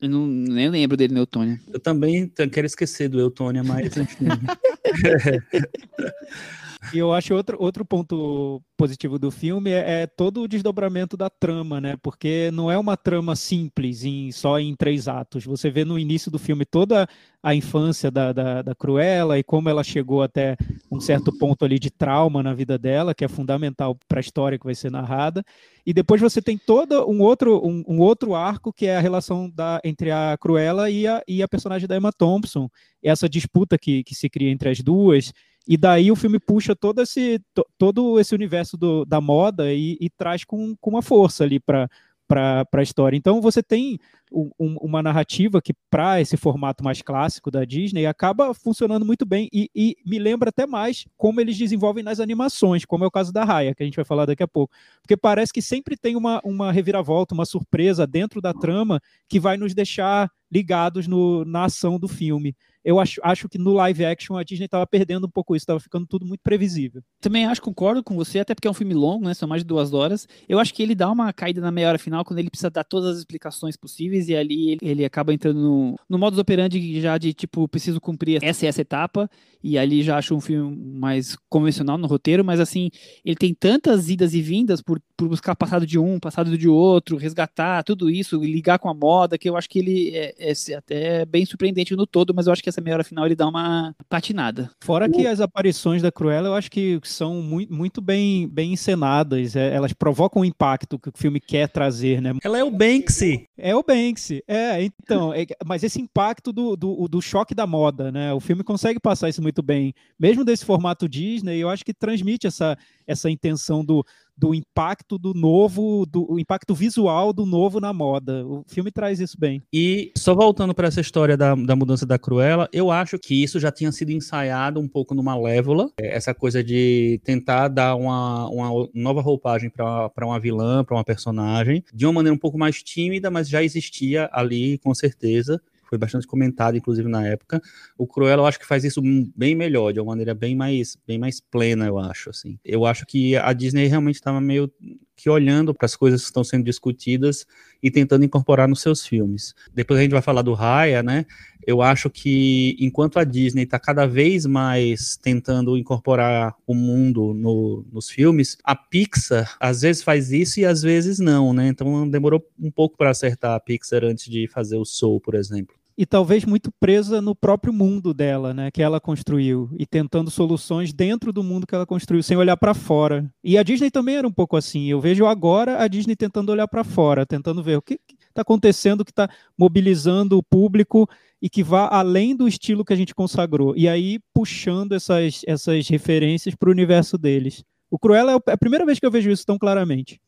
[0.00, 1.60] Eu não, nem lembro dele no Eutônia.
[1.72, 4.26] Eu também quero esquecer do Eutônia, mas enfim.
[6.92, 11.30] E eu acho outro, outro ponto positivo do filme é, é, todo o desdobramento da
[11.30, 11.96] trama, né?
[12.02, 15.44] Porque não é uma trama simples, em, só em três atos.
[15.44, 17.08] Você vê no início do filme toda
[17.40, 20.56] a infância da, da, da Cruella e como ela chegou até
[20.90, 24.58] um certo ponto ali de trauma na vida dela, que é fundamental para a história
[24.58, 25.44] que vai ser narrada.
[25.86, 29.48] E depois você tem todo um outro, um, um, outro arco que é a relação
[29.48, 32.68] da, entre a Cruella e a, e a personagem da Emma Thompson.
[33.02, 35.32] Essa disputa que, que se cria entre as duas
[35.66, 37.40] e daí o filme puxa todo esse,
[37.78, 41.88] todo esse universo do, da moda e, e, traz com, com uma força ali para
[42.26, 43.16] para a história.
[43.16, 43.98] Então você tem
[44.32, 49.48] um, uma narrativa que, para esse formato mais clássico da Disney, acaba funcionando muito bem
[49.52, 53.32] e, e, me lembra até mais como eles desenvolvem nas animações, como é o caso
[53.32, 54.74] da Raya, que a gente vai falar daqui a pouco.
[55.00, 59.56] Porque parece que sempre tem uma, uma reviravolta, uma surpresa dentro da trama que vai
[59.56, 64.36] nos deixar ligados no, na ação do filme eu acho, acho que no live action
[64.36, 67.02] a Disney estava perdendo um pouco isso, estava ficando tudo muito previsível.
[67.20, 69.34] Também acho, concordo com você, até porque é um filme longo, né?
[69.34, 70.26] São mais de duas horas.
[70.48, 72.84] Eu acho que ele dá uma caída na meia hora final quando ele precisa dar
[72.84, 77.16] todas as explicações possíveis e ali ele, ele acaba entrando no, no modus operandi já
[77.18, 79.28] de tipo, preciso cumprir essa e essa etapa,
[79.62, 82.90] e ali já acho um filme mais convencional no roteiro, mas assim,
[83.24, 87.16] ele tem tantas idas e vindas por, por buscar passado de um, passado de outro,
[87.16, 91.24] resgatar tudo isso, ligar com a moda, que eu acho que ele é, é até
[91.24, 93.94] bem surpreendente no todo, mas eu acho que essa meia hora final ele dá uma
[94.08, 94.70] patinada.
[94.82, 99.54] Fora que as aparições da Cruella eu acho que são muito, muito bem, bem encenadas,
[99.54, 102.32] é, elas provocam o impacto que o filme quer trazer, né?
[102.42, 103.46] Ela é o Banksy.
[103.56, 104.11] É o Banksy,
[104.46, 108.32] é, então, é, mas esse impacto do, do, do choque da moda, né?
[108.32, 112.46] O filme consegue passar isso muito bem, mesmo desse formato Disney, eu acho que transmite
[112.46, 114.04] essa, essa intenção do,
[114.42, 118.44] do impacto do novo, do impacto visual do novo na moda.
[118.44, 119.62] O filme traz isso bem.
[119.72, 123.60] E só voltando para essa história da, da mudança da Cruella, eu acho que isso
[123.60, 128.48] já tinha sido ensaiado um pouco no Malévola, é, essa coisa de tentar dar uma,
[128.48, 132.82] uma nova roupagem para uma vilã, para uma personagem, de uma maneira um pouco mais
[132.82, 137.60] tímida, mas já existia ali com certeza foi bastante comentado, inclusive, na época.
[137.98, 139.02] O Cruella, eu acho que faz isso
[139.36, 142.58] bem melhor, de uma maneira bem mais, bem mais plena, eu acho, assim.
[142.64, 144.72] Eu acho que a Disney realmente estava meio
[145.14, 147.46] que olhando para as coisas que estão sendo discutidas
[147.82, 149.54] e tentando incorporar nos seus filmes.
[149.74, 151.26] Depois a gente vai falar do Raya, né?
[151.66, 157.84] Eu acho que enquanto a Disney está cada vez mais tentando incorporar o mundo no,
[157.92, 161.68] nos filmes, a Pixar às vezes faz isso e às vezes não, né?
[161.68, 165.81] Então demorou um pouco para acertar a Pixar antes de fazer o Soul, por exemplo
[165.96, 170.92] e talvez muito presa no próprio mundo dela, né, que ela construiu e tentando soluções
[170.92, 173.30] dentro do mundo que ela construiu, sem olhar para fora.
[173.42, 174.86] E a Disney também era um pouco assim.
[174.88, 179.04] Eu vejo agora a Disney tentando olhar para fora, tentando ver o que está acontecendo,
[179.04, 181.08] que está mobilizando o público
[181.40, 183.74] e que vá além do estilo que a gente consagrou.
[183.76, 187.64] E aí puxando essas, essas referências para o universo deles.
[187.90, 190.18] O Cruella é a primeira vez que eu vejo isso tão claramente.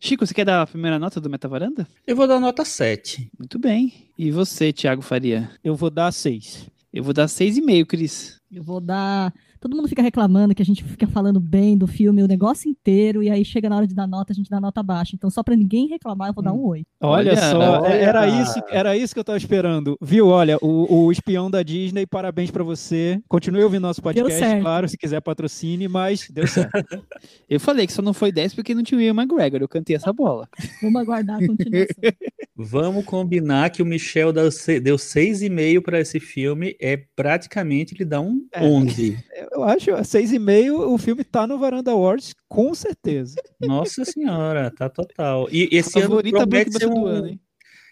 [0.00, 1.86] Chico, você quer dar a primeira nota do Metavaranda?
[2.06, 3.30] Eu vou dar nota 7.
[3.38, 3.92] Muito bem.
[4.16, 5.50] E você, Thiago Faria?
[5.62, 6.66] Eu vou dar 6.
[6.92, 8.40] Eu vou dar 6,5, Cris.
[8.50, 12.22] Eu vou dar todo mundo fica reclamando que a gente fica falando bem do filme
[12.22, 14.82] o negócio inteiro, e aí chega na hora de dar nota, a gente dá nota
[14.82, 15.14] baixa.
[15.14, 16.86] Então, só para ninguém reclamar, eu vou dar um 8.
[17.02, 17.92] Olha, olha só, olha.
[17.92, 19.96] era isso, era isso que eu tava esperando.
[20.00, 20.28] Viu?
[20.28, 23.20] Olha, o, o espião da Disney, parabéns para você.
[23.28, 26.70] Continue ouvindo nosso podcast, claro, se quiser patrocine, mas deu certo.
[27.48, 29.94] eu falei que só não foi 10 porque não tinha o Ian McGregor, eu cantei
[29.96, 30.48] essa bola.
[30.80, 31.94] Vamos aguardar a continuação.
[32.62, 38.46] Vamos combinar que o Michel deu 6,5 para esse filme, é praticamente ele dá um
[38.52, 39.18] é, 11.
[39.50, 43.36] Eu acho, seis e meio, o filme tá no Varanda Awards, com certeza.
[43.60, 45.48] Nossa senhora, tá total.
[45.50, 47.06] E esse ano promete ser um...
[47.06, 47.40] ano, hein?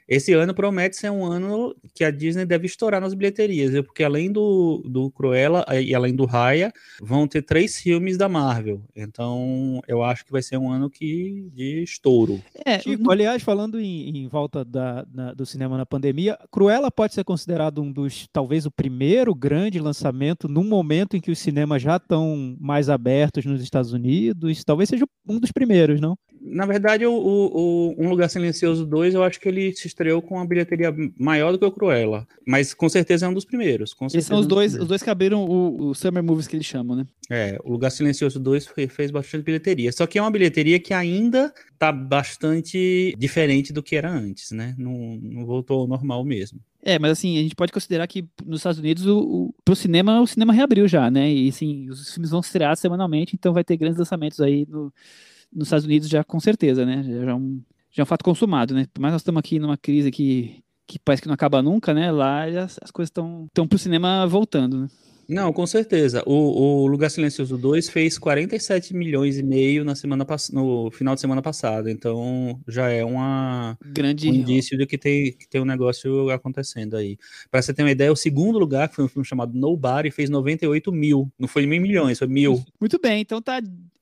[0.08, 3.84] Esse ano promete ser um ano que a Disney deve estourar nas bilheterias, viu?
[3.84, 8.82] porque além do, do Cruella e além do Raya, vão ter três filmes da Marvel.
[8.96, 12.42] Então, eu acho que vai ser um ano que de estouro.
[12.64, 17.12] É, Chico, aliás, falando em, em volta da, na, do cinema na pandemia, Cruella pode
[17.12, 21.82] ser considerado um dos, talvez o primeiro grande lançamento num momento em que os cinemas
[21.82, 24.64] já estão mais abertos nos Estados Unidos.
[24.64, 26.16] Talvez seja um dos primeiros, não?
[26.40, 30.36] Na verdade, o, o, Um Lugar Silencioso 2, eu acho que ele se estreou com
[30.36, 32.26] uma bilheteria maior do que o Cruella.
[32.46, 33.92] Mas com certeza é um dos primeiros.
[33.92, 36.66] Com Eles são os dois, os dois que abriram o, o Summer Movies que eles
[36.66, 37.06] chamam, né?
[37.30, 39.92] É, o Lugar Silencioso 2 fez bastante bilheteria.
[39.92, 44.74] Só que é uma bilheteria que ainda tá bastante diferente do que era antes, né?
[44.78, 46.60] Não, não voltou ao normal mesmo.
[46.82, 50.20] É, mas assim, a gente pode considerar que nos Estados Unidos, o, o, pro cinema,
[50.20, 51.30] o cinema reabriu já, né?
[51.30, 54.92] E sim, os filmes vão estrear semanalmente, então vai ter grandes lançamentos aí no,
[55.52, 57.02] nos Estados Unidos já com certeza, né?
[57.02, 58.86] Já é um, já é um fato consumado, né?
[58.92, 62.10] Por mais nós estamos aqui numa crise que, que parece que não acaba nunca, né?
[62.10, 64.88] Lá as, as coisas estão pro cinema voltando, né?
[65.28, 66.22] Não, com certeza.
[66.24, 71.20] O, o Lugar Silencioso 2 fez 47 milhões e meio na semana no final de
[71.20, 71.90] semana passada.
[71.90, 74.30] Então já é uma, Grande...
[74.30, 77.18] um indício de que tem, que tem um negócio acontecendo aí.
[77.50, 80.30] Para você ter uma ideia, o segundo lugar, que foi um filme chamado Nobody, fez
[80.30, 81.30] 98 mil.
[81.38, 82.64] Não foi mil milhões, foi mil.
[82.80, 83.60] Muito bem, então tá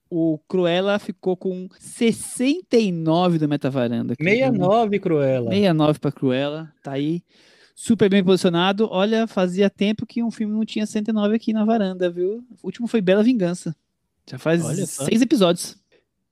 [0.09, 4.15] o Cruella ficou com 69 do Metavaranda.
[4.15, 5.49] 69, Cruella.
[5.49, 7.21] 69 para Cruella, tá aí
[7.75, 8.87] super bem posicionado.
[8.89, 12.43] Olha, fazia tempo que um filme não tinha 109 aqui na varanda, viu?
[12.61, 13.75] O último foi Bela Vingança.
[14.29, 15.77] Já faz seis episódios.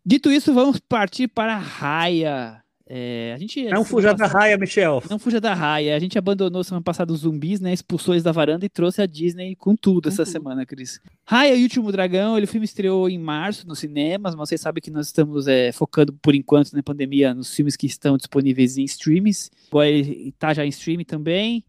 [0.06, 2.62] Dito isso, vamos partir para Raya.
[2.88, 5.02] É, a gente, não fuja passada, da raia, Michel.
[5.10, 5.96] Não fuja da raia.
[5.96, 7.74] A gente abandonou semana passada os zumbis, né?
[7.74, 10.32] Expulsou eles da varanda e trouxe a Disney com tudo com essa tudo.
[10.32, 11.02] semana, Cris.
[11.26, 14.62] Raia e o Último Dragão, ele, o filme estreou em março nos cinemas, mas vocês
[14.62, 18.78] sabem que nós estamos é, focando por enquanto na pandemia nos filmes que estão disponíveis
[18.78, 19.50] em streams.
[19.70, 21.64] Agora ele está já em streaming também.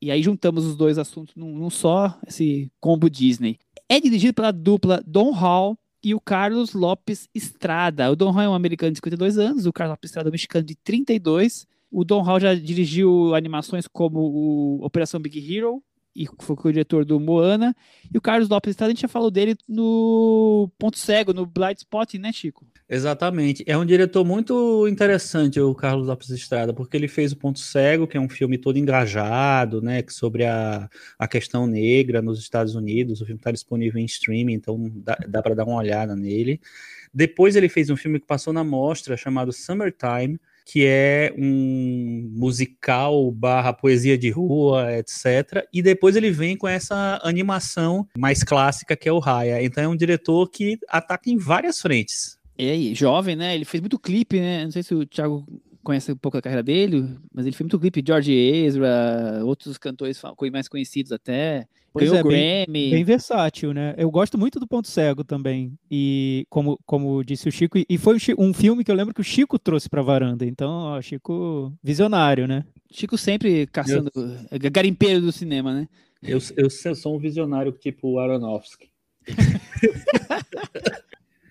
[0.00, 3.58] E aí juntamos os dois assuntos num, num só, esse combo Disney.
[3.88, 8.10] É dirigido pela dupla Don Hall e o Carlos Lopes Estrada.
[8.10, 10.32] O Don Hall é um americano de 52 anos, o Carlos Lopes Estrada é um
[10.32, 11.66] mexicano de 32.
[11.90, 15.82] O Don Hall já dirigiu animações como o Operação Big Hero
[16.14, 17.74] e foi o diretor do Moana.
[18.12, 21.78] E o Carlos Lopes Estrada, a gente já falou dele no Ponto Cego, no Blind
[21.78, 22.66] Spot, né, Chico?
[22.88, 23.62] Exatamente.
[23.66, 28.06] É um diretor muito interessante, o Carlos Lopes Estrada, porque ele fez o Ponto Cego,
[28.06, 33.20] que é um filme todo engajado, né, sobre a, a questão negra nos Estados Unidos.
[33.20, 36.60] O filme está disponível em streaming, então dá, dá para dar uma olhada nele.
[37.14, 43.30] Depois ele fez um filme que passou na mostra chamado Summertime, que é um musical
[43.32, 45.64] barra poesia de rua, etc.
[45.72, 49.62] E depois ele vem com essa animação mais clássica que é o Raya.
[49.62, 52.38] Então é um diretor que ataca em várias frentes.
[52.58, 53.54] E jovem, né?
[53.54, 54.64] Ele fez muito clipe, né?
[54.64, 55.46] Não sei se o Thiago
[55.82, 58.02] conhece um pouco da carreira dele, mas ele fez muito clipe.
[58.06, 60.20] George Ezra, outros cantores
[60.52, 61.66] mais conhecidos até.
[61.92, 62.66] Pois Ganhou é, Grammy.
[62.66, 63.94] Bem, bem, versátil, né?
[63.98, 65.76] Eu gosto muito do Ponto Cego também.
[65.90, 69.24] E como, como disse o Chico, e foi um filme que eu lembro que o
[69.24, 70.46] Chico trouxe pra varanda.
[70.46, 72.64] Então, ó, Chico visionário, né?
[72.92, 74.36] Chico sempre caçando eu...
[74.50, 75.88] É garimpeiro do cinema, né?
[76.22, 78.90] Eu, eu, eu sou um visionário tipo Aronofsky.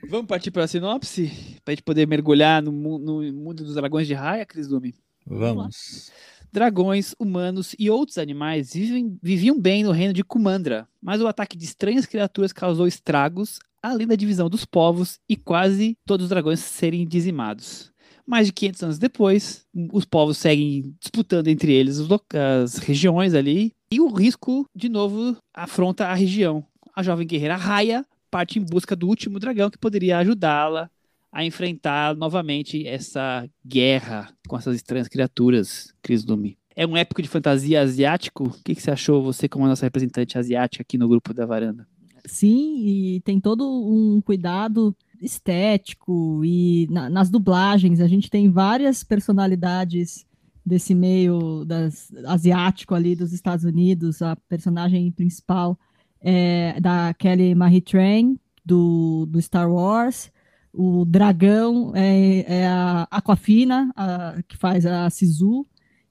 [0.09, 1.31] Vamos partir para a sinopse?
[1.63, 4.95] Para a gente poder mergulhar no, no, mundo dos dragões de raia, Cris Dume?
[5.23, 6.11] Vamos.
[6.51, 11.55] Dragões, humanos e outros animais vivem, viviam bem no reino de Kumandra, mas o ataque
[11.55, 16.59] de estranhas criaturas causou estragos, além da divisão dos povos e quase todos os dragões
[16.59, 17.91] serem dizimados.
[18.25, 21.99] Mais de 500 anos depois, os povos seguem disputando entre eles
[22.33, 26.65] as regiões ali, e o risco, de novo, afronta a região.
[26.95, 30.89] A jovem guerreira Raya parte em busca do último dragão que poderia ajudá-la
[31.31, 36.57] a enfrentar novamente essa guerra com essas estranhas criaturas, Cris Dumi.
[36.75, 38.45] É um épico de fantasia asiático?
[38.45, 41.45] O que, que você achou, você como a nossa representante asiática aqui no grupo da
[41.45, 41.87] varanda?
[42.25, 49.03] Sim, e tem todo um cuidado estético e na, nas dublagens a gente tem várias
[49.03, 50.25] personalidades
[50.65, 55.77] desse meio das, asiático ali dos Estados Unidos, a personagem principal
[56.21, 60.31] é, da Kelly Marie Tran, do, do Star Wars.
[60.73, 65.65] O dragão é, é a Aquafina, a, que faz a Sisu.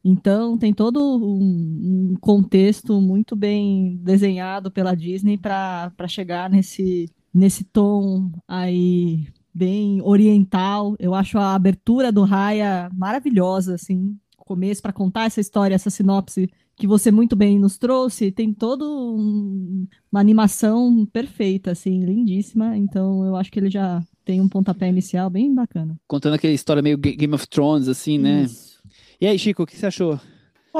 [0.04, 7.64] Então, tem todo um, um contexto muito bem desenhado pela Disney para chegar nesse, nesse
[7.64, 10.94] tom aí bem oriental.
[10.98, 14.16] Eu acho a abertura do Raya maravilhosa, assim,
[14.48, 18.84] começo para contar essa história, essa sinopse que você muito bem nos trouxe, tem toda
[18.84, 22.76] um, uma animação perfeita, assim, lindíssima.
[22.76, 25.98] Então eu acho que ele já tem um pontapé inicial bem bacana.
[26.06, 28.42] Contando aquela história meio Game of Thrones, assim, né?
[28.44, 28.78] Isso.
[29.20, 30.20] E aí, Chico, o que você achou?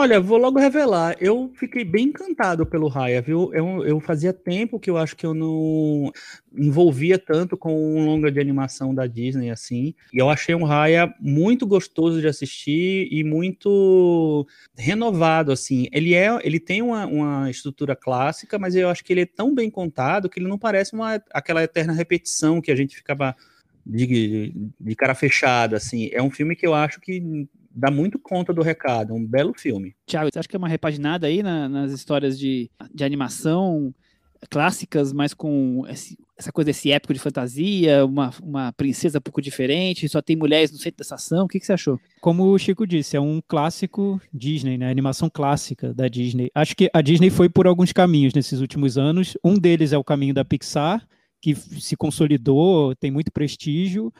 [0.01, 1.17] Olha, vou logo revelar.
[1.19, 3.53] Eu fiquei bem encantado pelo Raya, viu?
[3.53, 6.13] Eu, eu fazia tempo que eu acho que eu não
[6.57, 9.97] envolvia tanto com um longa de animação da Disney, assim.
[10.13, 14.47] E eu achei um Raya muito gostoso de assistir e muito
[14.77, 15.89] renovado, assim.
[15.91, 19.53] Ele é, ele tem uma, uma estrutura clássica, mas eu acho que ele é tão
[19.53, 23.35] bem contado que ele não parece uma, aquela eterna repetição que a gente ficava
[23.85, 26.09] de, de cara fechada, assim.
[26.12, 27.49] É um filme que eu acho que
[27.79, 29.95] dá muito conta do recado, um belo filme.
[30.07, 33.95] Tiago, você acha que é uma repaginada aí na, nas histórias de, de animação
[34.51, 39.43] clássicas, mas com esse, essa coisa desse épico de fantasia, uma, uma princesa um pouco
[39.43, 41.99] diferente, só tem mulheres no centro dessa ação, o que, que você achou?
[42.20, 44.91] Como o Chico disse, é um clássico Disney, né?
[44.91, 46.51] Animação clássica da Disney.
[46.55, 49.37] Acho que a Disney foi por alguns caminhos nesses últimos anos.
[49.43, 51.05] Um deles é o caminho da Pixar,
[51.41, 54.12] que se consolidou, tem muito prestígio.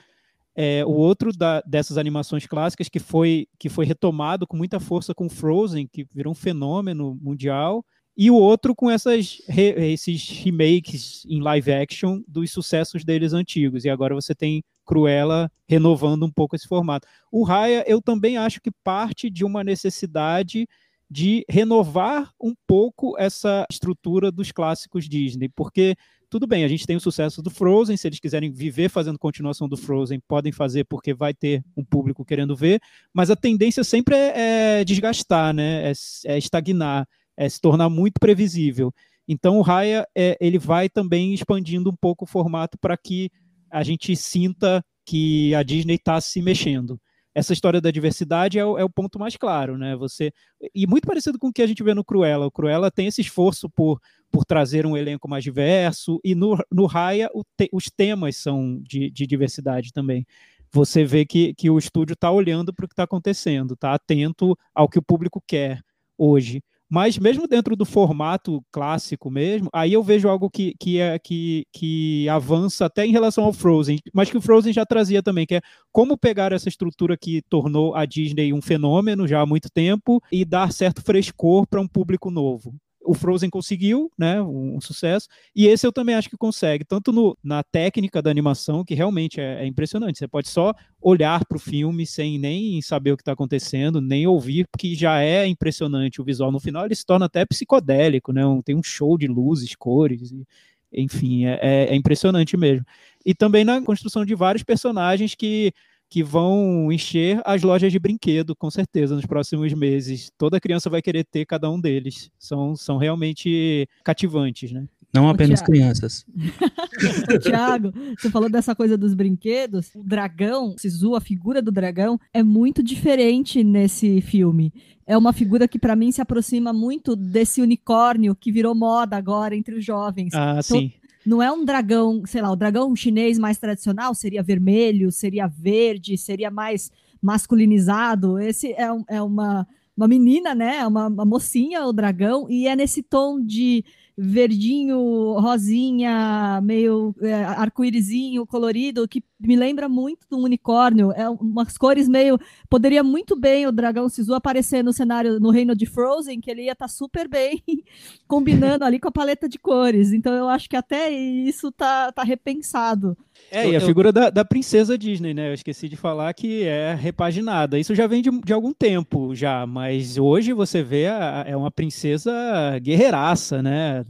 [0.61, 5.14] É, o outro da, dessas animações clássicas que foi, que foi retomado com muita força
[5.14, 7.84] com Frozen, que virou um fenômeno mundial,
[8.16, 13.84] e o outro com essas re, esses remakes em live action dos sucessos deles antigos.
[13.84, 17.06] E agora você tem Cruella renovando um pouco esse formato.
[17.30, 20.66] O Raya, eu também acho que parte de uma necessidade
[21.09, 25.94] de renovar um pouco essa estrutura dos clássicos Disney, porque
[26.30, 29.68] tudo bem, a gente tem o sucesso do Frozen, se eles quiserem viver fazendo continuação
[29.68, 32.80] do Frozen, podem fazer porque vai ter um público querendo ver,
[33.12, 35.90] mas a tendência sempre é, é desgastar, né?
[35.90, 35.92] É,
[36.26, 37.06] é, estagnar,
[37.36, 38.92] é se tornar muito previsível.
[39.26, 43.30] Então o Raya, é, ele vai também expandindo um pouco o formato para que
[43.70, 47.00] a gente sinta que a Disney está se mexendo
[47.39, 49.95] essa história da diversidade é o, é o, ponto mais claro, né?
[49.95, 50.32] Você
[50.74, 52.47] e muito parecido com o que a gente vê no Cruella.
[52.47, 56.86] O Cruella tem esse esforço por, por trazer um elenco mais diverso e no, no
[56.86, 60.26] Raya te, os temas são de, de, diversidade também.
[60.72, 64.59] Você vê que, que o estúdio está olhando para o que está acontecendo, está atento
[64.74, 65.80] ao que o público quer
[66.18, 66.61] hoje.
[66.91, 71.66] Mas mesmo dentro do formato clássico mesmo, aí eu vejo algo que, que, é, que,
[71.72, 75.57] que avança até em relação ao Frozen, mas que o Frozen já trazia também, que
[75.57, 75.61] é
[75.93, 80.45] como pegar essa estrutura que tornou a Disney um fenômeno já há muito tempo e
[80.45, 82.74] dar certo frescor para um público novo
[83.09, 87.11] o Frozen conseguiu, né, um, um, sucesso, e esse eu também acho que consegue, tanto
[87.11, 91.56] no, na técnica da animação, que realmente é, é impressionante, você pode só olhar para
[91.56, 96.20] o filme sem nem saber o que está acontecendo, nem ouvir, porque já é impressionante
[96.20, 99.26] o visual, no final ele se torna até psicodélico, né, um, tem um show de
[99.26, 100.46] luzes, cores, e,
[100.92, 102.84] enfim, é, é, é impressionante mesmo.
[103.24, 105.72] E também na construção de vários personagens que
[106.09, 110.30] que vão encher as lojas de brinquedo, com certeza, nos próximos meses.
[110.38, 112.30] Toda criança vai querer ter cada um deles.
[112.38, 114.86] São, são realmente cativantes, né?
[115.12, 116.24] Não apenas crianças.
[117.42, 119.90] Tiago, você falou dessa coisa dos brinquedos.
[119.94, 124.72] O dragão, Sisu, a figura do dragão, é muito diferente nesse filme.
[125.06, 129.56] É uma figura que, para mim, se aproxima muito desse unicórnio que virou moda agora
[129.56, 130.34] entre os jovens.
[130.34, 130.92] Ah, então, sim
[131.28, 136.16] não é um dragão, sei lá, o dragão chinês mais tradicional seria vermelho, seria verde,
[136.16, 138.38] seria mais masculinizado.
[138.38, 140.78] Esse é, é uma, uma menina, né?
[140.78, 143.84] É uma, uma mocinha, o dragão, e é nesse tom de
[144.20, 151.12] verdinho, rosinha, meio é, arco-írisinho, colorido, que me lembra muito do unicórnio.
[151.12, 152.36] É umas cores meio.
[152.68, 156.64] Poderia muito bem o dragão Sisu aparecer no cenário no reino de Frozen, que ele
[156.64, 157.62] ia estar tá super bem
[158.26, 160.12] combinando ali com a paleta de cores.
[160.12, 163.16] Então eu acho que até isso tá, tá repensado.
[163.51, 165.49] É, e a figura da, da, princesa Disney, né?
[165.49, 167.78] Eu esqueci de falar que é repaginada.
[167.78, 171.70] Isso já vem de, de algum tempo já, mas hoje você vê a, é uma
[171.70, 172.32] princesa
[172.80, 174.05] guerreiraça, né?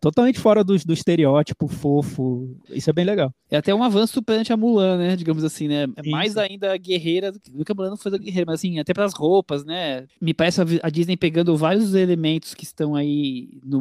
[0.00, 2.56] Totalmente fora do, do estereótipo fofo.
[2.70, 3.32] Isso é bem legal.
[3.50, 5.16] É até um avanço perante a Mulan, né?
[5.16, 5.86] Digamos assim, né?
[5.96, 9.14] É mais ainda guerreira do que a Mulan não foi guerreira, mas assim, até pelas
[9.14, 10.06] roupas, né?
[10.20, 13.80] Me parece a Disney pegando vários elementos que estão aí no,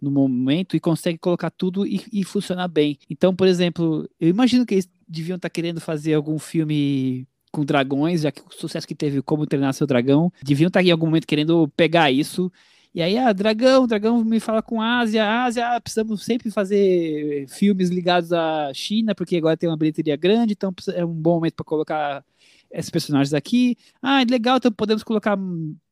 [0.00, 2.98] no momento e consegue colocar tudo e, e funcionar bem.
[3.08, 7.64] Então, por exemplo, eu imagino que eles deviam estar tá querendo fazer algum filme com
[7.64, 10.90] dragões, já que o sucesso que teve Como Treinar Seu Dragão, deviam estar tá em
[10.90, 12.52] algum momento querendo pegar isso.
[12.94, 17.90] E aí, ah, dragão, dragão me fala com Ásia, Ásia, ah, precisamos sempre fazer filmes
[17.90, 21.64] ligados à China, porque agora tem uma bilheteria grande, então é um bom momento para
[21.64, 22.24] colocar
[22.70, 23.76] esses personagens aqui.
[24.02, 25.38] Ah, legal, então podemos colocar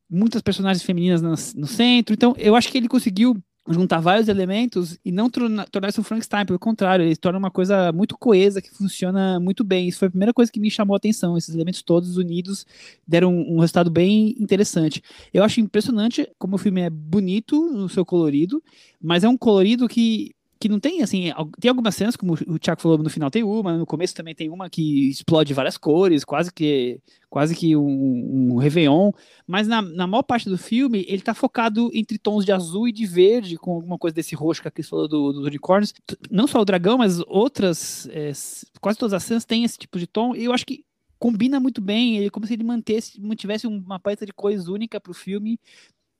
[0.09, 1.31] muitas personagens femininas no,
[1.61, 2.13] no centro.
[2.13, 3.37] Então, eu acho que ele conseguiu
[3.69, 7.91] juntar vários elementos e não tornar, isso um Frankenstein, pelo contrário, ele torna uma coisa
[7.91, 9.87] muito coesa, que funciona muito bem.
[9.87, 12.65] Isso foi a primeira coisa que me chamou a atenção, esses elementos todos unidos
[13.07, 15.01] deram um, um resultado bem interessante.
[15.33, 18.63] Eu acho impressionante como o filme é bonito no seu colorido,
[19.01, 22.81] mas é um colorido que que não tem, assim, tem algumas cenas, como o Thiago
[22.81, 26.51] falou, no final tem uma, no começo também tem uma que explode várias cores, quase
[26.51, 26.99] que
[27.29, 29.11] quase que um, um Réveillon,
[29.45, 32.91] mas na, na maior parte do filme ele tá focado entre tons de azul e
[32.91, 35.93] de verde, com alguma coisa desse roxo que a Cris falou do, dos unicórnios.
[36.31, 38.31] Não só o dragão, mas outras, é,
[38.79, 40.85] quase todas as cenas têm esse tipo de tom, e eu acho que
[41.19, 45.11] combina muito bem, ele como se ele mantesse, mantivesse uma paleta de cores única para
[45.11, 45.59] o filme,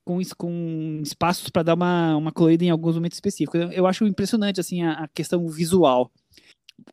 [0.08, 3.60] com, com espaços para dar uma, uma colorida em alguns momentos específicos.
[3.60, 6.10] Eu, eu acho impressionante assim a, a, questão visual.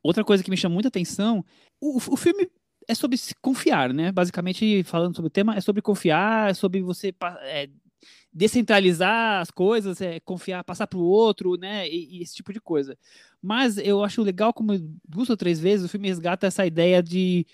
[0.02, 1.44] outra coisa que me chama muita atenção,
[1.80, 2.50] o, o filme
[2.88, 4.10] é sobre se confiar, né?
[4.10, 7.70] Basicamente, falando sobre o tema, é sobre confiar, é sobre você é,
[8.32, 11.88] descentralizar as coisas, é, confiar, passar para o outro, né?
[11.88, 12.98] E, e, esse tipo de coisa.
[13.40, 14.72] Mas eu acho legal como
[15.08, 17.46] duas ou três vezes o filme resgata essa ideia de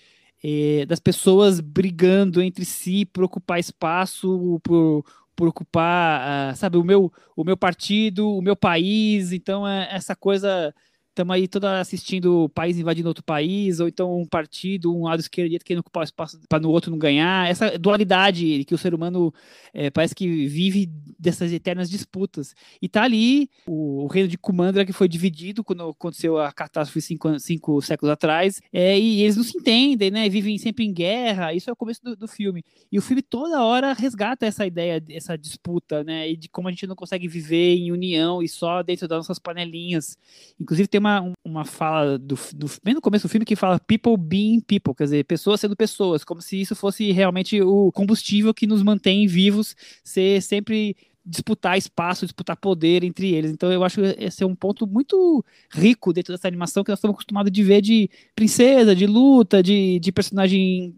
[0.43, 5.05] é, das pessoas brigando entre si por ocupar espaço, por,
[5.35, 9.31] por ocupar, uh, sabe, o meu, o meu partido, o meu país.
[9.31, 10.73] Então, é essa coisa
[11.11, 15.19] estamos aí toda assistindo o país invadindo outro país, ou então um partido, um lado
[15.19, 17.49] esquerdo querendo ocupar o espaço para no outro não ganhar.
[17.49, 19.33] Essa dualidade que o ser humano
[19.73, 20.89] é, parece que vive
[21.19, 22.55] dessas eternas disputas.
[22.81, 27.01] E tá ali o, o, reino de Kumandra que foi dividido quando aconteceu a catástrofe
[27.01, 30.29] cinco, cinco séculos atrás, é, e eles não se entendem, né?
[30.29, 31.53] Vivem sempre em guerra.
[31.53, 32.63] Isso é o começo do, do filme.
[32.89, 36.29] E o filme toda hora resgata essa ideia, essa disputa, né?
[36.29, 39.39] E de como a gente não consegue viver em união e só dentro das nossas
[39.39, 40.17] panelinhas.
[40.59, 44.15] Inclusive tem uma, uma fala do, do, bem no começo do filme que fala people
[44.15, 48.67] being people, quer dizer, pessoas sendo pessoas, como se isso fosse realmente o combustível que
[48.67, 50.95] nos mantém vivos, ser sempre
[51.25, 53.51] disputar espaço, disputar poder entre eles.
[53.51, 57.15] Então eu acho esse é um ponto muito rico dentro dessa animação que nós estamos
[57.15, 60.95] acostumados de ver de princesa, de luta, de, de personagem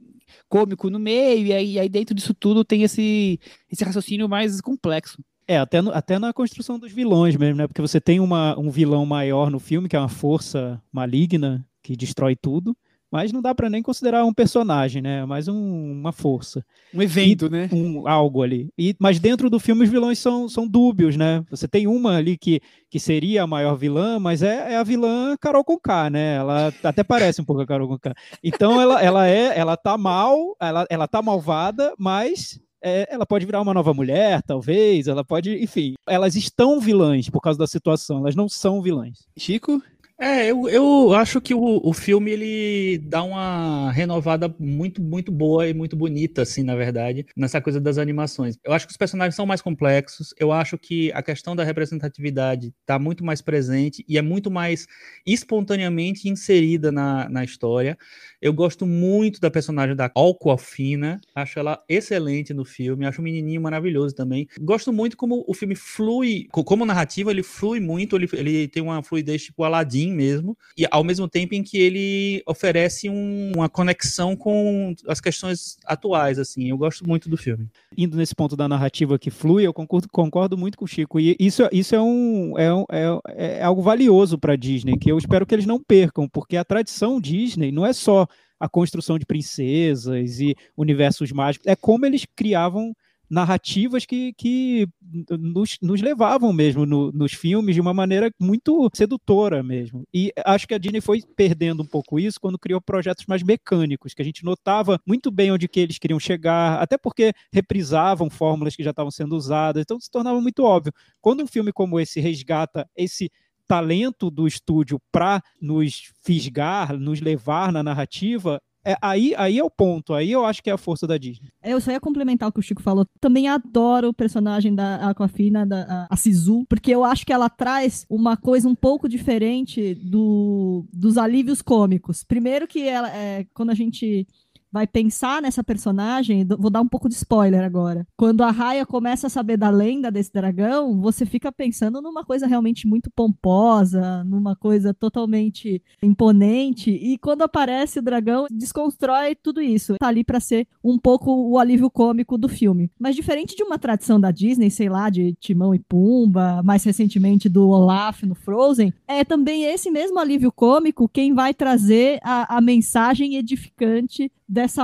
[0.47, 3.39] cômico no meio, e aí, e aí dentro disso tudo tem esse,
[3.71, 5.17] esse raciocínio mais complexo.
[5.47, 7.67] É, até, no, até na construção dos vilões mesmo, né?
[7.67, 11.97] Porque você tem uma, um vilão maior no filme, que é uma força maligna que
[11.97, 12.75] destrói tudo,
[13.13, 15.19] mas não dá para nem considerar um personagem, né?
[15.19, 16.65] É mais um, uma força.
[16.91, 17.69] Um evento, e, né?
[17.71, 18.69] Um, algo ali.
[18.75, 21.45] E, mas dentro do filme os vilões são, são dúbios, né?
[21.51, 25.35] Você tem uma ali que, que seria a maior vilã, mas é, é a vilã
[25.39, 26.37] Carol Conká, né?
[26.37, 28.15] Ela até parece um pouco a Carol Conká.
[28.43, 33.45] Então ela, ela é, ela tá mal, ela, ela tá malvada, mas é, ela pode
[33.45, 38.19] virar uma nova mulher, talvez, ela pode, enfim, elas estão vilãs por causa da situação,
[38.19, 39.25] elas não são vilãs.
[39.37, 39.81] Chico?
[40.19, 45.67] É, eu, eu acho que o, o filme ele dá uma renovada muito, muito boa
[45.67, 48.55] e muito bonita, assim, na verdade, nessa coisa das animações.
[48.63, 52.73] Eu acho que os personagens são mais complexos, eu acho que a questão da representatividade
[52.81, 54.87] está muito mais presente e é muito mais
[55.25, 57.97] espontaneamente inserida na, na história.
[58.43, 63.61] Eu gosto muito da personagem da Alcoafina, acho ela excelente no filme, acho o menininho
[63.61, 64.49] maravilhoso também.
[64.59, 69.01] Gosto muito como o filme flui, como narrativa, ele flui muito, ele, ele tem uma
[69.01, 74.35] fluidez tipo Aladdin mesmo, e ao mesmo tempo em que ele oferece um, uma conexão
[74.35, 76.69] com as questões atuais, assim.
[76.69, 77.69] Eu gosto muito do filme.
[77.97, 81.33] Indo nesse ponto da narrativa que flui, eu concordo, concordo muito com o Chico, e
[81.39, 85.45] isso, isso é, um, é, um, é, é algo valioso para Disney, que eu espero
[85.45, 88.27] que eles não percam, porque a tradição Disney não é só
[88.63, 92.95] a construção de princesas e universos mágicos, é como eles criavam
[93.29, 94.87] narrativas que, que
[95.29, 100.07] nos, nos levavam mesmo no, nos filmes de uma maneira muito sedutora mesmo.
[100.13, 104.13] E acho que a Disney foi perdendo um pouco isso quando criou projetos mais mecânicos,
[104.13, 108.77] que a gente notava muito bem onde que eles queriam chegar, até porque reprisavam fórmulas
[108.77, 110.93] que já estavam sendo usadas, então se tornava muito óbvio.
[111.19, 113.29] Quando um filme como esse resgata esse
[113.67, 119.69] talento do estúdio para nos fisgar, nos levar na narrativa, é, aí, aí é o
[119.69, 121.49] ponto, aí eu acho que é a força da Disney.
[121.63, 123.07] Eu só ia complementar o que o Chico falou.
[123.21, 127.49] Também adoro o personagem da Aquafina, da a, a Sisu, porque eu acho que ela
[127.49, 132.25] traz uma coisa um pouco diferente do, dos alívios cômicos.
[132.25, 134.27] Primeiro que ela, é, quando a gente
[134.73, 138.07] vai pensar nessa personagem, vou dar um pouco de spoiler agora.
[138.17, 142.47] Quando a Raya começa a saber da lenda desse dragão, você fica pensando numa coisa
[142.47, 149.95] realmente muito pomposa, numa coisa totalmente imponente, e quando aparece o dragão, desconstrói tudo isso.
[149.99, 152.89] Tá ali para ser um pouco o alívio cômico do filme.
[152.99, 157.47] Mas diferente de uma tradição da Disney, sei lá, de Timão e Pumba, mais recentemente
[157.47, 162.61] do Olaf no Frozen, é também esse mesmo alívio cômico quem vai trazer a, a
[162.61, 164.31] mensagem edificante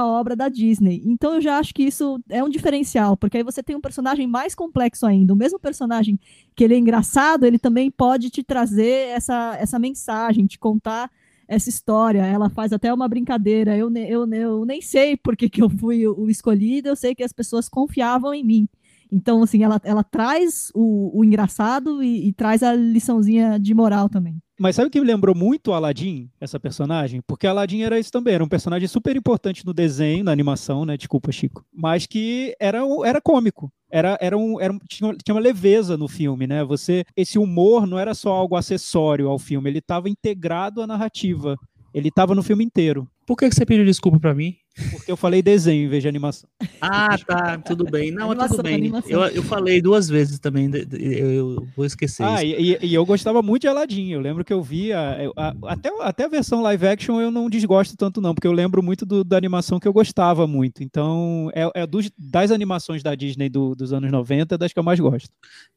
[0.06, 1.02] obra da Disney.
[1.06, 4.28] Então eu já acho que isso é um diferencial, porque aí você tem um personagem
[4.28, 5.34] mais complexo ainda.
[5.34, 6.20] O mesmo personagem
[6.56, 11.12] que ele é engraçado, ele também pode te trazer essa, essa mensagem, te contar
[11.48, 12.26] essa história.
[12.26, 13.76] Ela faz até uma brincadeira.
[13.76, 17.24] Eu, eu, eu nem sei por que, que eu fui o escolhido, eu sei que
[17.24, 18.70] as pessoas confiavam em mim.
[19.12, 24.08] Então, assim, ela, ela traz o, o engraçado e, e traz a liçãozinha de moral
[24.08, 24.40] também.
[24.60, 27.22] Mas sabe o que me lembrou muito Aladdin, essa personagem?
[27.26, 30.98] Porque Aladdin era isso também, era um personagem super importante no desenho, na animação, né?
[30.98, 31.66] Desculpa, Chico.
[31.74, 33.72] Mas que era, era cômico.
[33.90, 36.64] Era, era um, era, tinha, tinha uma leveza no filme, né?
[36.66, 41.56] Você, esse humor não era só algo acessório ao filme, ele estava integrado à narrativa.
[41.94, 43.08] Ele estava no filme inteiro.
[43.26, 44.56] Por que você pediu desculpa para mim?
[44.92, 46.50] Porque eu falei desenho em vez de animação.
[46.82, 48.12] Ah, tá, tudo bem.
[48.12, 48.76] Não, Animação, tudo bem.
[48.76, 49.10] animação.
[49.12, 52.56] Eu, eu falei duas vezes também, eu, eu vou esquecer Ah, isso.
[52.60, 54.10] e, e- eu gostava muito de Aladdin.
[54.12, 55.18] Eu lembro que eu via.
[55.22, 58.52] eu- a- até, até a versão live action eu não desgosto tanto, não, porque eu
[58.52, 60.84] lembro muito do- da animação que eu gostava muito.
[60.84, 64.84] Então, é, é dos- das animações da Disney do- dos anos 90, das que eu
[64.84, 65.30] mais gosto.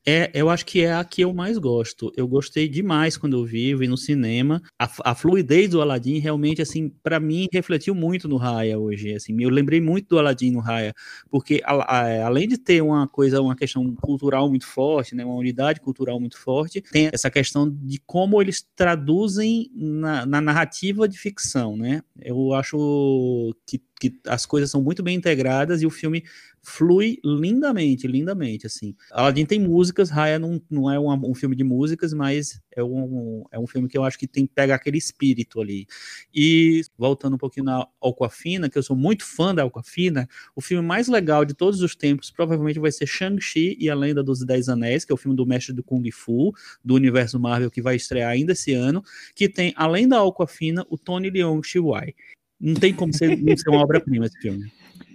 [0.07, 2.13] É, eu acho que é a que eu mais gosto.
[2.17, 4.61] Eu gostei demais quando eu vi, vi no cinema.
[4.79, 8.92] A, a fluidez do Aladdin realmente, assim, para mim, refletiu muito no Raya hoje.
[9.17, 10.95] Assim, eu lembrei muito do Aladdin no Raya,
[11.31, 15.35] porque a- a- além de ter uma coisa, uma questão cultural muito forte, né, uma
[15.37, 21.19] unidade cultural muito forte, tem essa questão de como eles traduzem na, na narrativa de
[21.19, 22.03] ficção, né?
[22.21, 26.25] Eu acho que, que as coisas são muito bem integradas e o filme
[26.61, 28.97] flui lindamente, lindamente, assim.
[29.13, 33.45] Aladdin tem músicas, Raya não, não é uma- um filme de músicas, mas é um,
[33.53, 35.87] é um filme que eu acho que tem pega aquele espírito ali.
[36.35, 40.87] E voltando um pouquinho na Aquafina, que eu sou muito fã da Aquafina, o filme
[40.87, 44.69] mais legal de todos os tempos provavelmente vai ser Shang-Chi e a Lenda dos Dez
[44.69, 46.53] Anéis, que é o filme do mestre do Kung Fu,
[46.85, 49.03] do universo Marvel, que vai estrear ainda esse ano,
[49.35, 52.15] que tem, além da Aquafina, o Tony Leung Chihuai.
[52.63, 54.73] Não tem como ser, não ser uma obra-prima esse filme.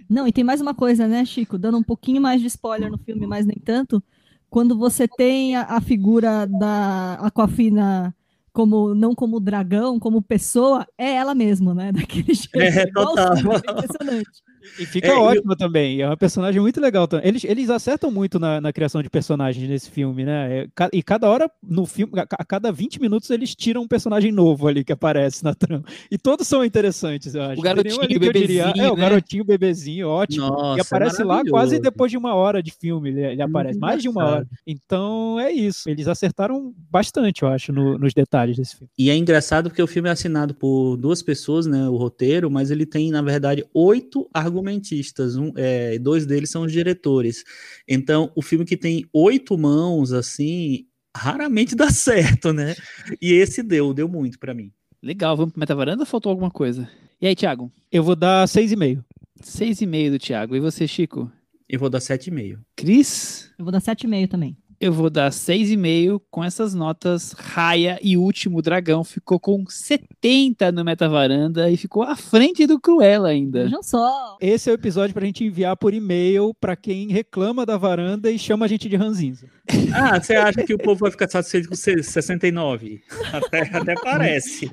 [0.08, 1.56] Não, e tem mais uma coisa, né, Chico?
[1.56, 4.02] Dando um pouquinho mais de spoiler no filme, mas nem tanto.
[4.50, 8.14] Quando você tem a, a figura da Aquafina
[8.52, 11.92] como não como dragão, como pessoa, é ela mesma, né?
[11.92, 12.56] Daquele jeito.
[12.56, 13.34] É, total.
[13.34, 14.42] é impressionante.
[14.78, 16.00] E fica É, e ótima também.
[16.02, 17.06] É uma personagem muito legal.
[17.08, 17.26] também.
[17.28, 20.64] Eles, eles acertam muito na, na criação de personagens nesse filme, né?
[20.64, 24.66] É, E cada hora no filme, a, cada 20 minutos, eles tiram um personagem novo
[24.68, 25.84] ali que aparece na trama.
[26.10, 27.58] E todos são interessantes, eu acho.
[27.60, 29.00] O garotinho, ali o que eu diria, bebezinho, É, o né?
[29.02, 30.46] garotinho, bebezinho, ótimo.
[30.46, 33.78] Nossa, e aparece é lá quase depois de uma hora de filme, ele, ele aparece,
[33.78, 34.46] mais de uma hora.
[34.66, 38.90] Então é isso, eles acertaram bastante, eu acho, no- nos detalhes desse filme.
[38.98, 42.70] E é engraçado porque o filme é assinado por duas pessoas, né, o roteiro, mas
[42.70, 47.44] ele tem, na verdade, oito argumentistas, um, é, dois deles são os diretores.
[47.86, 50.86] Então, o filme que tem oito mãos, assim,
[51.16, 52.74] raramente dá certo, né?
[53.20, 54.72] E esse deu, deu muito pra mim.
[55.02, 56.90] Legal, vamos pro Metavaranda ou faltou alguma coisa?
[57.20, 57.72] E aí, Thiago?
[57.90, 59.04] Eu vou dar 6,5.
[59.40, 60.56] Seis e meio do Thiago.
[60.56, 61.30] E você, Chico?
[61.68, 62.60] Eu vou dar sete e meio.
[62.74, 63.52] Cris?
[63.58, 64.56] Eu vou dar 7,5 também.
[64.80, 67.32] Eu vou dar seis e meio com essas notas.
[67.32, 73.28] Raia e Último Dragão ficou com 70 no Metavaranda e ficou à frente do Cruella
[73.28, 73.64] ainda.
[73.64, 74.36] Vejam só.
[74.40, 78.38] Esse é o episódio pra gente enviar por e-mail pra quem reclama da varanda e
[78.38, 79.46] chama a gente de ranzinza.
[79.94, 83.02] Ah, você acha que o povo vai ficar satisfeito com 69?
[83.32, 84.70] Até, até parece.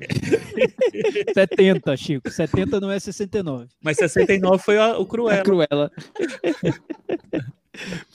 [1.34, 2.30] 70, Chico.
[2.30, 3.66] 70 não é 69.
[3.82, 5.90] Mas 69 foi a- o A Cruella.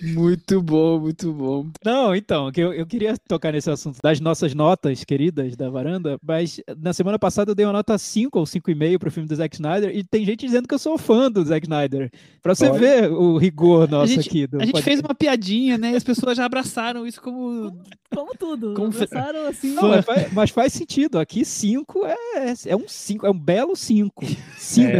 [0.01, 1.67] Muito bom, muito bom.
[1.83, 6.17] Não, então, que eu, eu queria tocar nesse assunto das nossas notas queridas da varanda,
[6.25, 9.55] mas na semana passada eu dei uma nota 5 ou 5,5 pro filme do Zack
[9.55, 12.11] Snyder e tem gente dizendo que eu sou fã do Zack Snyder.
[12.41, 12.79] Pra você Olha.
[12.79, 14.47] ver o rigor nosso gente- aqui.
[14.47, 14.83] Do A gente podcast.
[14.89, 15.91] fez uma piadinha, né?
[15.91, 17.71] E as pessoas já abraçaram isso como.
[18.13, 18.73] Como tudo.
[18.73, 19.73] Como Começaram assim.
[19.73, 21.17] Não, mas, faz, mas faz sentido.
[21.17, 24.25] Aqui 5 é, é um 5, é um belo 5.
[24.57, 24.91] 5.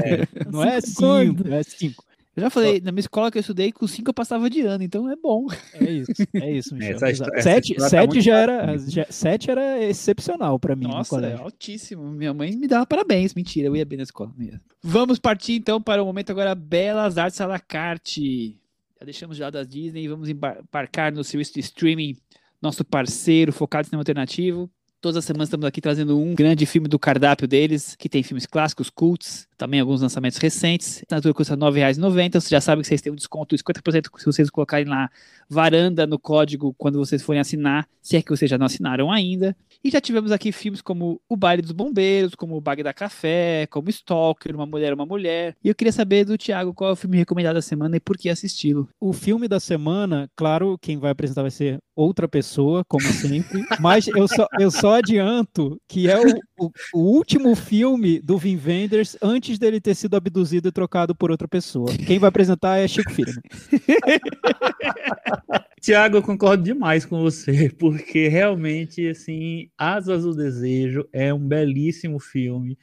[0.50, 1.44] Não é Cinco gordo.
[1.44, 2.04] 5, é 5.
[2.36, 4.84] Eu já falei, na minha escola que eu estudei, com 5 eu passava de ano,
[4.84, 5.48] então é bom.
[5.74, 6.96] É isso, é isso, Michel.
[6.96, 10.94] Essa essa 7 história tá muito já era, já, sete era excepcional pra mim no
[10.94, 11.44] Nossa, é colégio.
[11.44, 12.04] altíssimo.
[12.12, 13.34] Minha mãe me dava parabéns.
[13.34, 14.32] Mentira, eu ia bem na escola.
[14.40, 14.62] ia.
[14.82, 18.58] Vamos partir então para o momento agora Belas Artes à la carte.
[19.00, 22.16] Já deixamos de lado a Disney e vamos embar- embarcar no serviço de streaming,
[22.62, 24.70] nosso parceiro focado em cinema alternativo.
[25.02, 28.46] Todas as semanas estamos aqui trazendo um grande filme do cardápio deles, que tem filmes
[28.46, 31.00] clássicos, cults, também alguns lançamentos recentes.
[31.00, 32.40] A assinatura custa R$ 9,90.
[32.40, 35.10] Você já sabe que vocês têm um desconto de 50% se vocês colocarem lá
[35.50, 39.56] varanda no código quando vocês forem assinar, se é que vocês já não assinaram ainda.
[39.84, 43.90] E já tivemos aqui filmes como O Baile dos Bombeiros, como O Bagdá Café, como
[43.90, 45.56] Stalker, Uma Mulher, Uma Mulher.
[45.64, 48.18] E eu queria saber do Thiago qual é o filme recomendado da semana e por
[48.18, 48.88] que assisti-lo.
[49.00, 54.08] O filme da semana, claro, quem vai apresentar vai ser outra pessoa, como sempre, mas
[54.08, 56.24] eu só, eu só adianto que é o,
[56.60, 61.32] o, o último filme do Vin Wenders antes dele ter sido abduzido e trocado por
[61.32, 61.92] outra pessoa.
[62.06, 63.42] Quem vai apresentar é Chico Firman.
[65.82, 72.20] Tiago, eu concordo demais com você, porque realmente, assim, Asas do Desejo é um belíssimo
[72.20, 72.78] filme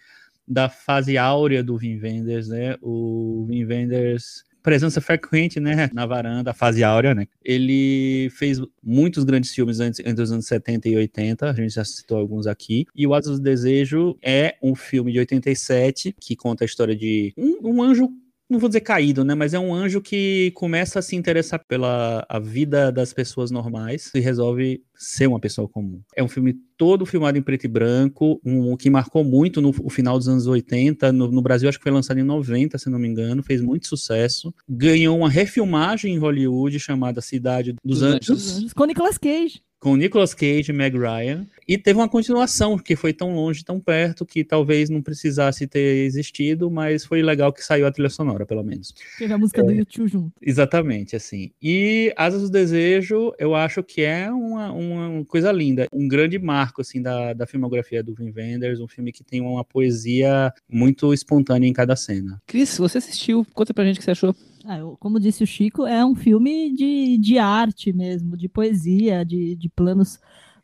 [0.46, 2.76] da fase áurea do Vin Wenders, né?
[2.80, 7.26] O Vin Wenders, presença frequente, né, na varanda, a fase áurea, né?
[7.44, 11.84] Ele fez muitos grandes filmes antes, entre os anos 70 e 80, a gente já
[11.84, 16.64] citou alguns aqui, e o Asas do Desejo é um filme de 87 que conta
[16.64, 18.10] a história de um, um anjo
[18.48, 19.34] não vou dizer caído, né?
[19.34, 24.10] Mas é um anjo que começa a se interessar pela a vida das pessoas normais
[24.14, 26.00] e resolve ser uma pessoa comum.
[26.16, 29.90] É um filme todo filmado em preto e branco, um, que marcou muito no, no
[29.90, 31.12] final dos anos 80.
[31.12, 33.86] No, no, Brasil, acho que foi lançado em 90, se não me engano, fez muito
[33.86, 34.52] sucesso.
[34.68, 38.56] Ganhou uma refilmagem em Hollywood chamada Cidade dos, dos Anjos.
[38.58, 38.72] Anjos.
[38.72, 41.46] Com Nicolas Cage com Nicolas Cage e Meg Ryan.
[41.66, 46.04] E teve uma continuação, que foi tão longe, tão perto, que talvez não precisasse ter
[46.04, 48.94] existido, mas foi legal que saiu a trilha sonora, pelo menos.
[49.18, 50.32] Teve a música é, do YouTube junto.
[50.40, 51.50] Exatamente, assim.
[51.62, 55.86] E Asas do Desejo, eu acho que é uma, uma coisa linda.
[55.92, 59.64] Um grande marco, assim, da, da filmografia do Wim Wenders, um filme que tem uma
[59.64, 62.40] poesia muito espontânea em cada cena.
[62.46, 64.34] Cris, você assistiu, conta pra gente o que você achou.
[64.70, 69.56] Ah, como disse o Chico, é um filme de, de arte mesmo, de poesia, de,
[69.56, 70.20] de planos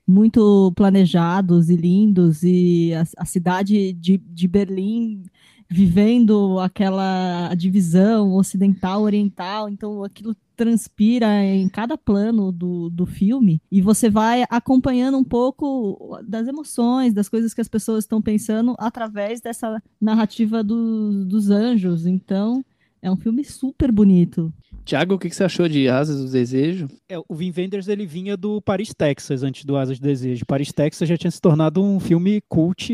[0.06, 5.22] muito planejados e lindos, e a, a cidade de, de Berlim
[5.70, 13.58] vivendo aquela divisão ocidental-oriental, então aquilo transpira em cada plano do, do filme.
[13.72, 18.74] E você vai acompanhando um pouco das emoções, das coisas que as pessoas estão pensando
[18.78, 22.06] através dessa narrativa do, dos anjos.
[22.06, 22.62] Então,
[23.04, 24.50] é um filme super bonito.
[24.82, 26.88] Tiago, o que, você achou de Asas do Desejo?
[27.06, 30.46] É, o Vin Wenders ele vinha do Paris, Texas, antes do Asas do Desejo.
[30.46, 32.90] Paris, Texas já tinha se tornado um filme cult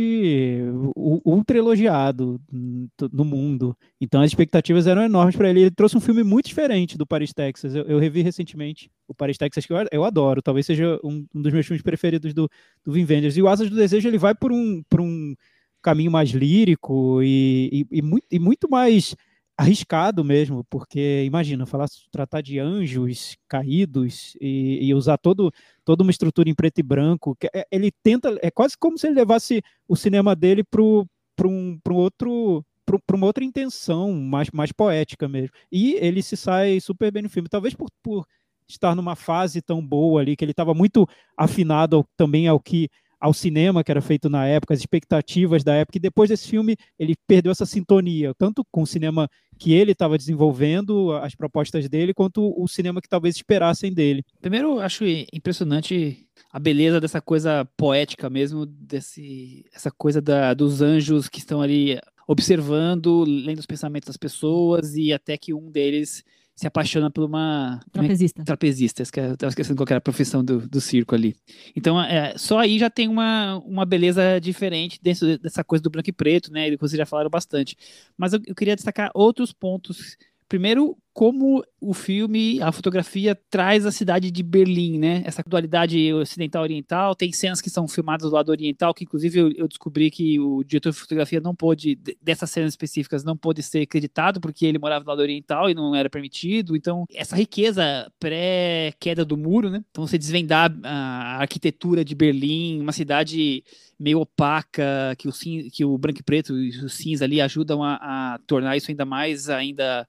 [1.25, 3.77] ultra elogiado no mundo.
[4.01, 5.61] Então as expectativas eram enormes para ele.
[5.61, 7.77] Ele trouxe um filme muito diferente do Paris, Texas.
[7.77, 10.43] Eu, eu revi recentemente o Paris, Texas, que eu, eu adoro.
[10.43, 12.51] Talvez seja um, um, dos meus filmes preferidos do,
[12.85, 13.37] do Vin Wenders.
[13.37, 15.37] E o Asas do Desejo ele vai por um, por um
[15.81, 19.15] caminho mais lírico e, e, e muito, e muito mais
[19.61, 25.53] arriscado mesmo, porque imagina, falar, tratar de anjos caídos e, e, usar todo,
[25.85, 29.07] toda uma estrutura em preto e branco, que é, ele tenta, é quase como se
[29.07, 31.07] ele levasse o cinema dele para um,
[31.47, 32.65] um outro
[33.07, 35.55] para uma outra intenção mais, mais poética mesmo.
[35.71, 38.27] E ele se sai super bem no filme, talvez por, por
[38.67, 41.07] estar numa fase tão boa ali, que ele estava muito
[41.37, 42.89] afinado também ao que
[43.21, 46.77] ao cinema que era feito na época, as expectativas da época, e depois desse filme
[46.99, 52.14] ele perdeu essa sintonia, tanto com o cinema que ele estava desenvolvendo, as propostas dele,
[52.14, 54.25] quanto o cinema que talvez esperassem dele.
[54.41, 61.29] Primeiro, acho impressionante a beleza dessa coisa poética mesmo, desse, essa coisa da, dos anjos
[61.29, 66.25] que estão ali observando, lendo os pensamentos das pessoas, e até que um deles
[66.61, 68.45] se apaixona por uma é trapezista.
[68.45, 71.35] Trapezista, estava esquecendo qual era a profissão do, do circo ali.
[71.75, 76.11] Então, é, só aí já tem uma, uma beleza diferente dentro dessa coisa do branco
[76.11, 76.69] e preto, né?
[76.69, 77.79] Que vocês já falaram bastante.
[78.15, 80.19] Mas eu, eu queria destacar outros pontos
[80.51, 85.23] Primeiro, como o filme, a fotografia traz a cidade de Berlim, né?
[85.25, 87.15] Essa dualidade ocidental-oriental.
[87.15, 90.63] Tem cenas que são filmadas do lado oriental, que inclusive eu, eu, descobri que o
[90.63, 95.05] diretor de fotografia não pôde, dessas cenas específicas, não pôde ser acreditado, porque ele morava
[95.05, 96.77] do lado oriental e não era permitido.
[96.77, 99.83] Então, essa riqueza pré-queda do muro, né?
[99.91, 103.65] Então, você desvendar a arquitetura de Berlim, uma cidade
[103.99, 105.33] meio opaca, que o,
[105.71, 109.05] que o branco e preto e o cinza ali ajudam a, a tornar isso ainda
[109.05, 110.09] mais ainda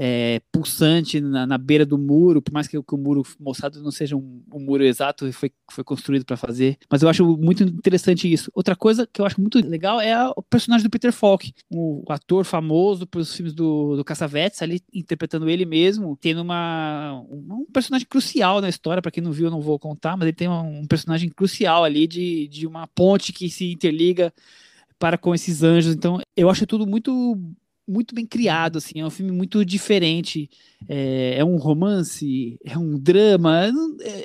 [0.00, 3.90] é, pulsante na, na, beira do muro, por mais que, que o muro mostrado não
[3.90, 6.78] seja um, um muro exato, foi, foi construído para fazer.
[6.88, 8.48] Mas eu acho muito interessante isso.
[8.54, 12.04] Outra coisa que eu acho muito legal é a, o personagem do Peter Falk, o,
[12.08, 17.62] o ator famoso pelos filmes do, do Cassavetes, ali interpretando ele mesmo, tendo uma, um,
[17.62, 19.02] um personagem crucial na história.
[19.02, 21.82] Para quem não viu, eu não vou contar, mas ele tem um, um personagem crucial
[21.82, 24.32] ali de, de uma ponte que se interliga
[24.96, 25.92] para com esses anjos.
[25.92, 27.36] Então, eu acho tudo muito
[27.88, 30.50] muito bem criado, assim, é um filme muito diferente.
[30.88, 33.70] É, é um romance, é um drama.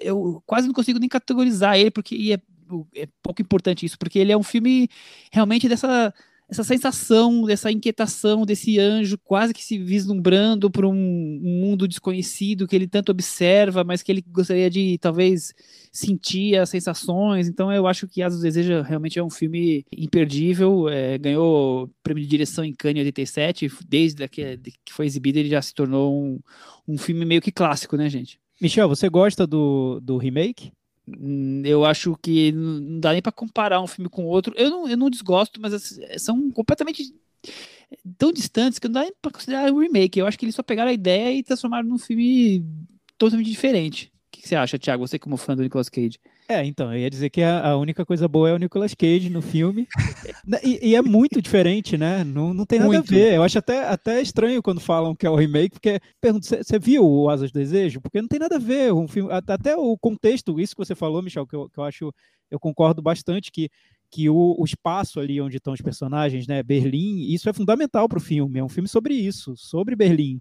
[0.01, 4.19] Eu, é, quase não consigo nem categorizar ele, porque é, é pouco importante isso, porque
[4.19, 4.89] ele é um filme
[5.31, 6.13] realmente dessa
[6.49, 12.75] essa sensação, dessa inquietação desse anjo quase que se vislumbrando por um, mundo desconhecido que
[12.75, 15.53] ele tanto observa, mas que ele gostaria de talvez
[15.91, 17.47] sentir as sensações.
[17.47, 20.89] Então eu acho que Asas Deseja realmente é um filme imperdível.
[20.89, 23.71] É, ganhou prêmio de direção em Cannes em 87.
[23.87, 26.39] Desde que, que foi exibido, ele já se tornou um,
[26.87, 28.39] um filme meio que clássico, né, gente?
[28.61, 30.71] Michel, você gosta do, do remake?
[31.07, 34.53] Hum, eu acho que não dá nem para comparar um filme com outro.
[34.57, 37.13] Eu não, eu não desgosto, mas são completamente
[38.17, 40.19] tão distantes que não dá nem para considerar um remake.
[40.19, 42.65] Eu acho que eles só pegaram a ideia e transformaram num filme
[43.17, 45.07] totalmente diferente que você acha, Thiago?
[45.07, 46.19] Você como fã do Nicolas Cage?
[46.47, 49.29] É, então, eu ia dizer que a, a única coisa boa é o Nicolas Cage
[49.29, 49.87] no filme.
[50.63, 52.23] e, e, é muito diferente, né?
[52.23, 53.13] Não, não tem nada muito.
[53.13, 53.35] a ver.
[53.35, 57.05] Eu acho até, até estranho quando falam que é o remake, porque pergunto, você viu
[57.05, 58.01] o Asas do Desejo?
[58.01, 58.93] Porque não tem nada a ver.
[58.93, 62.13] Um filme, até o contexto, isso que você falou, Michel, que eu, que eu acho,
[62.51, 63.69] eu concordo bastante, que
[64.13, 68.19] que o, o, espaço ali onde estão os personagens, né, Berlim, isso é fundamental para
[68.19, 68.59] o filme.
[68.59, 70.39] É um filme sobre isso, sobre Berlim.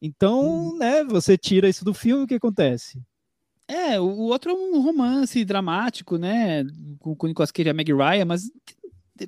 [0.00, 0.78] Então, hum.
[0.78, 3.02] né, você tira isso do filme, o que acontece?
[3.68, 6.64] É, o outro é um romance dramático, né,
[6.98, 8.50] com, o Nicolas Cage e a Meg Ryan, mas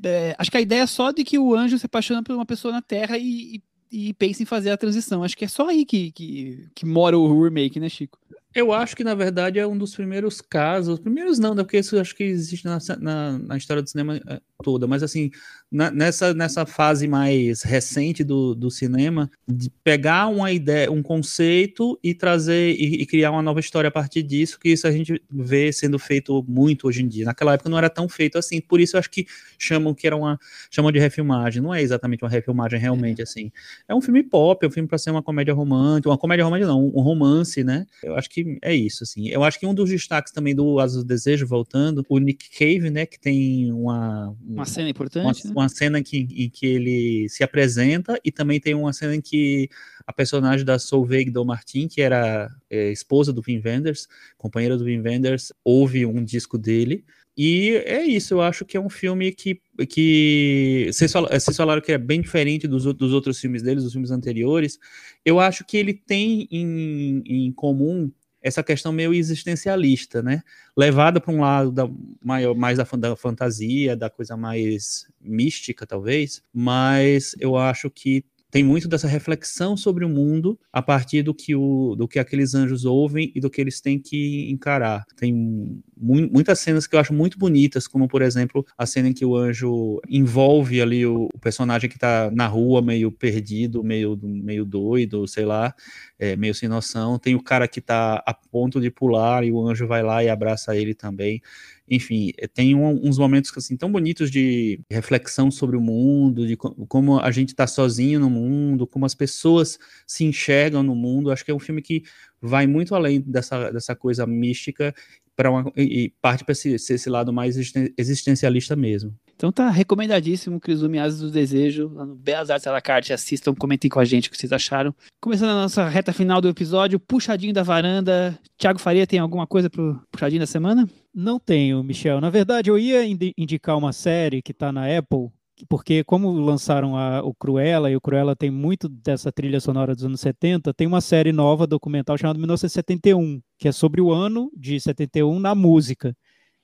[0.03, 2.47] é, acho que a ideia é só de que o anjo se apaixona por uma
[2.47, 5.25] pessoa na Terra e, e e pensa em fazer a transição.
[5.25, 8.19] Acho que é só aí que, que, que mora o remake, né, Chico?
[8.53, 10.99] Eu acho que, na verdade, é um dos primeiros casos.
[10.99, 11.63] Primeiros não, né?
[11.63, 14.89] Porque isso acho que existe na, na, na história do cinema é, toda.
[14.89, 15.31] Mas, assim,
[15.71, 21.97] na, nessa, nessa fase mais recente do, do cinema, de pegar uma ideia, um conceito
[22.03, 25.23] e trazer e, e, criar uma nova história a partir disso, que isso a gente
[25.31, 27.27] vê sendo feito muito hoje em dia.
[27.27, 28.61] Naquela época não era tão feito assim.
[28.61, 29.27] Por isso, eu acho que
[29.59, 30.37] chamam que era uma.
[30.73, 31.63] chamam de refilmagem.
[31.63, 33.53] Não é exatamente uma refilmagem, realmente, assim.
[33.87, 36.11] É um filme pop, é um filme para ser uma comédia romântica.
[36.11, 37.87] Uma comédia romântica, não, um romance, né?
[38.03, 39.29] Eu acho que que é isso, assim.
[39.29, 42.91] Eu acho que um dos destaques também do Asas do Desejo, voltando, o Nick Cave,
[42.91, 44.35] né, que tem uma...
[44.47, 45.53] Uma cena importante, Uma, né?
[45.57, 49.69] uma cena que, em que ele se apresenta e também tem uma cena em que
[50.07, 54.85] a personagem da Solveig do Martin, que era é, esposa do Wim Wenders, companheira do
[54.85, 57.05] Wim Wenders, ouve um disco dele,
[57.43, 59.61] e é isso, eu acho que é um filme que.
[59.89, 64.79] que vocês, falaram que é bem diferente dos, dos outros filmes deles, dos filmes anteriores.
[65.25, 68.11] Eu acho que ele tem em, em comum
[68.43, 70.43] essa questão meio existencialista, né?
[70.77, 71.89] Levada para um lado da,
[72.25, 78.65] maior, mais da, da, fantasia, da coisa mais mística, talvez, mas eu acho que tem
[78.65, 82.85] muito dessa reflexão sobre o mundo a partir do que, o, do que aqueles anjos
[82.85, 85.05] ouvem e do que eles têm que encarar.
[85.17, 89.25] Tem muitas cenas que eu acho muito bonitas, como por exemplo a cena em que
[89.25, 94.65] o anjo envolve ali o, o personagem que está na rua meio perdido, meio, meio
[94.65, 95.75] doido, sei lá,
[96.19, 97.19] é, meio sem noção.
[97.19, 100.29] Tem o cara que está a ponto de pular e o anjo vai lá e
[100.29, 101.43] abraça ele também
[101.91, 106.57] enfim, eh, tem um, uns momentos assim tão bonitos de reflexão sobre o mundo, de
[106.57, 109.77] como a gente está sozinho no mundo, como as pessoas
[110.07, 111.33] se enxergam no mundo.
[111.33, 112.05] Acho que é um filme que
[112.41, 114.95] vai muito além dessa, dessa coisa mística
[115.37, 117.57] para e parte para esse, esse lado mais
[117.97, 119.15] existencialista mesmo.
[119.35, 123.55] Então tá recomendadíssimo Crisume Asas do Desejo, lá no Belas Artes à la carte, assistam,
[123.55, 124.95] comentem com a gente o que vocês acharam.
[125.19, 128.39] Começando a nossa reta final do episódio, puxadinho da varanda.
[128.59, 130.87] Tiago Faria tem alguma coisa pro puxadinho da semana?
[131.15, 132.21] Não tenho, Michel.
[132.21, 133.03] Na verdade, eu ia
[133.37, 135.31] indicar uma série que tá na Apple,
[135.69, 140.05] porque como lançaram a, o Cruella, e o Cruella tem muito dessa trilha sonora dos
[140.05, 144.79] anos 70, tem uma série nova documental chamada 1971, que é sobre o ano de
[144.81, 146.17] 71 na música.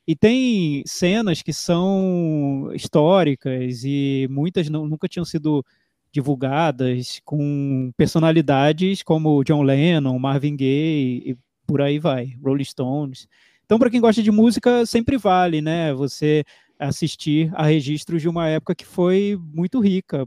[0.07, 5.65] E tem cenas que são históricas e muitas não, nunca tinham sido
[6.13, 11.37] divulgadas com personalidades como John Lennon, Marvin Gaye e
[11.67, 13.27] por aí vai, Rolling Stones.
[13.65, 15.93] Então, para quem gosta de música, sempre vale, né?
[15.93, 16.45] Você
[16.79, 20.27] assistir a registros de uma época que foi muito rica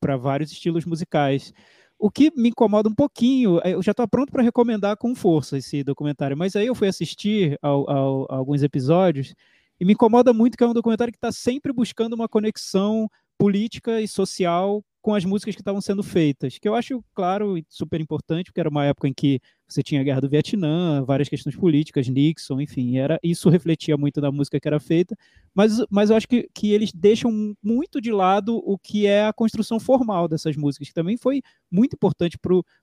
[0.00, 1.52] para vários estilos musicais.
[1.98, 5.58] O que me incomoda um pouquinho, é, eu já estou pronto para recomendar com força
[5.58, 9.34] esse documentário, mas aí eu fui assistir ao, ao, a alguns episódios
[9.80, 13.08] e me incomoda muito que é um documentário que está sempre buscando uma conexão
[13.38, 18.00] política e social com as músicas que estavam sendo feitas, que eu acho, claro, super
[18.00, 19.38] importante, porque era uma época em que
[19.68, 24.18] você tinha a guerra do Vietnã, várias questões políticas, Nixon, enfim, era isso refletia muito
[24.18, 25.14] da música que era feita,
[25.54, 29.32] mas, mas eu acho que, que eles deixam muito de lado o que é a
[29.34, 32.38] construção formal dessas músicas, que também foi muito importante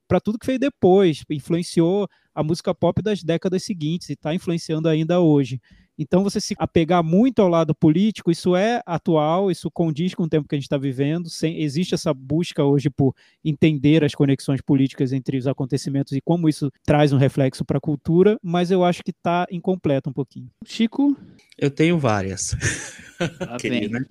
[0.07, 4.87] para tudo que veio depois, influenciou a música pop das décadas seguintes e está influenciando
[4.87, 5.59] ainda hoje.
[6.01, 10.27] Então, você se apegar muito ao lado político, isso é atual, isso condiz com o
[10.27, 11.29] tempo que a gente está vivendo.
[11.29, 13.13] Sem, existe essa busca hoje por
[13.45, 17.81] entender as conexões políticas entre os acontecimentos e como isso traz um reflexo para a
[17.81, 20.49] cultura, mas eu acho que está incompleto um pouquinho.
[20.65, 21.15] Chico?
[21.55, 22.55] Eu tenho várias.
[23.61, 23.87] Vem.
[23.87, 24.03] né?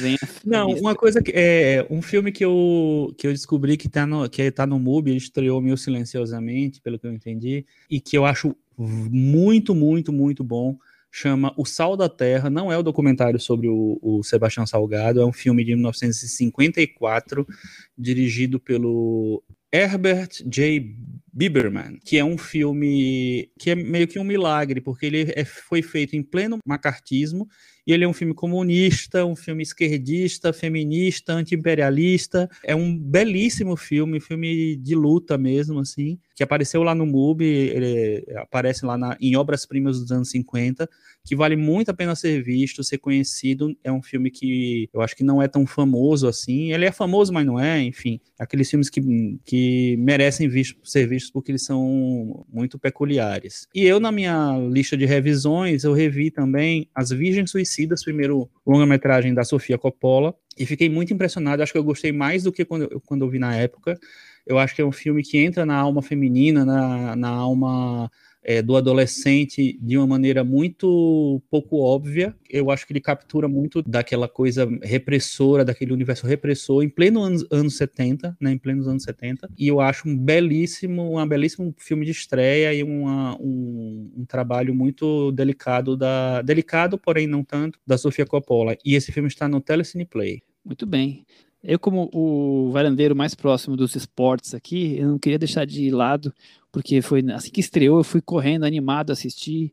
[0.00, 4.04] Vem Não, uma coisa que é um filme que eu, que eu descobri que está
[4.04, 8.18] no que tá no MUBI, ele estreou meio silenciosamente, pelo que eu entendi, e que
[8.18, 10.76] eu acho muito, muito, muito bom
[11.10, 15.26] chama O Sal da Terra, não é o documentário sobre o, o Sebastião Salgado, é
[15.26, 17.46] um filme de 1954,
[17.96, 19.42] dirigido pelo
[19.72, 20.96] Herbert J.
[21.32, 25.82] Biberman, que é um filme que é meio que um milagre, porque ele é, foi
[25.82, 27.46] feito em pleno macartismo
[27.86, 32.48] e ele é um filme comunista, um filme esquerdista, feminista, anti-imperialista.
[32.64, 38.26] É um belíssimo filme, filme de luta mesmo, assim, que apareceu lá no MUBI, ele
[38.36, 40.88] aparece lá na, em Obras-Primas dos anos 50,
[41.28, 43.76] que vale muito a pena ser visto, ser conhecido.
[43.84, 46.72] É um filme que eu acho que não é tão famoso assim.
[46.72, 48.18] Ele é famoso, mas não é, enfim.
[48.38, 53.68] Aqueles filmes que, que merecem visto, ser vistos porque eles são muito peculiares.
[53.74, 59.34] E eu, na minha lista de revisões, eu revi também As Virgens Suicidas, primeiro longa-metragem
[59.34, 61.62] da Sofia Coppola, e fiquei muito impressionado.
[61.62, 63.98] Acho que eu gostei mais do que quando eu, quando eu vi na época.
[64.46, 68.10] Eu acho que é um filme que entra na alma feminina, na, na alma
[68.42, 72.34] é, do adolescente de uma maneira muito pouco óbvia.
[72.48, 77.46] Eu acho que ele captura muito daquela coisa repressora, daquele universo repressor em pleno anos,
[77.50, 79.50] anos 70, né, em plenos anos 70.
[79.58, 84.74] E eu acho um belíssimo, um belíssimo filme de estreia e uma, um, um trabalho
[84.74, 88.76] muito delicado da delicado, porém não tanto, da Sofia Coppola.
[88.84, 90.42] E esse filme está no Telecine Play.
[90.64, 91.24] Muito bem.
[91.62, 96.32] Eu, como o varandeiro mais próximo dos esportes aqui, eu não queria deixar de lado,
[96.70, 99.72] porque foi assim que estreou, eu fui correndo, animado assistir.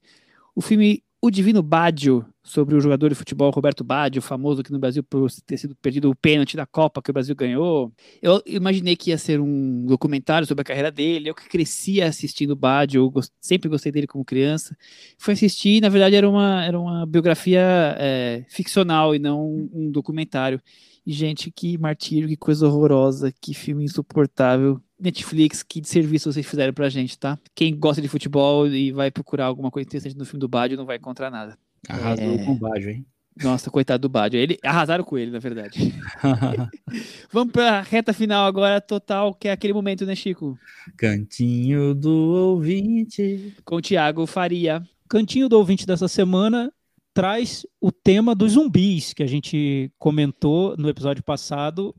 [0.55, 4.79] O filme O Divino Baggio, sobre o jogador de futebol Roberto Baggio, famoso aqui no
[4.79, 7.91] Brasil por ter sido perdido o pênalti da Copa que o Brasil ganhou.
[8.21, 12.55] Eu imaginei que ia ser um documentário sobre a carreira dele, eu que crescia assistindo
[12.55, 14.77] Baggio, eu sempre gostei dele como criança.
[15.17, 17.61] Fui assistir, na verdade era uma, era uma biografia
[17.99, 20.61] é, ficcional e não um documentário.
[21.05, 24.81] E, gente, que martírio, que coisa horrorosa, que filme insuportável.
[24.99, 27.37] Netflix, que serviço vocês fizeram pra gente, tá?
[27.53, 30.85] Quem gosta de futebol e vai procurar alguma coisa interessante no filme do Badio não
[30.85, 31.57] vai encontrar nada.
[31.87, 32.37] Arrasou é...
[32.45, 33.05] com o Badio, hein?
[33.43, 34.39] Nossa, coitado do Badio.
[34.39, 35.93] Ele, arrasaram com ele, na verdade.
[37.31, 40.57] Vamos pra reta final agora, total, que é aquele momento, né, Chico?
[40.97, 43.53] Cantinho do ouvinte.
[43.65, 44.81] Com o Thiago Faria.
[45.09, 46.71] Cantinho do ouvinte dessa semana
[47.15, 51.95] traz o tema dos zumbis que a gente comentou no episódio passado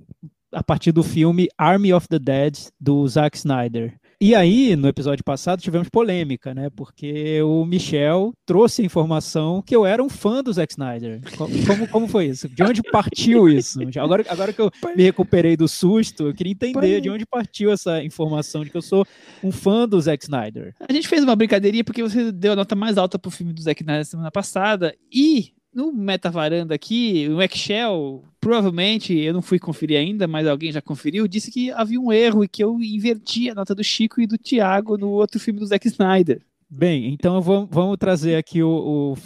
[0.52, 3.98] a partir do filme Army of the Dead do Zack Snyder.
[4.18, 6.70] E aí, no episódio passado, tivemos polêmica, né?
[6.74, 11.20] Porque o Michel trouxe a informação que eu era um fã do Zack Snyder.
[11.66, 12.48] Como, como foi isso?
[12.48, 13.78] De onde partiu isso?
[14.00, 18.02] Agora, agora que eu me recuperei do susto, eu queria entender de onde partiu essa
[18.02, 19.06] informação de que eu sou
[19.44, 20.74] um fã do Zack Snyder.
[20.80, 23.60] A gente fez uma brincadeirinha porque você deu a nota mais alta pro filme do
[23.60, 29.98] Zack Snyder semana passada e no metavaranda aqui, o Excel, provavelmente, eu não fui conferir
[29.98, 33.54] ainda, mas alguém já conferiu, disse que havia um erro e que eu inverti a
[33.54, 36.40] nota do Chico e do Thiago no outro filme do Zack Snyder.
[36.68, 39.16] Bem, então vamos, vamos trazer aqui o, o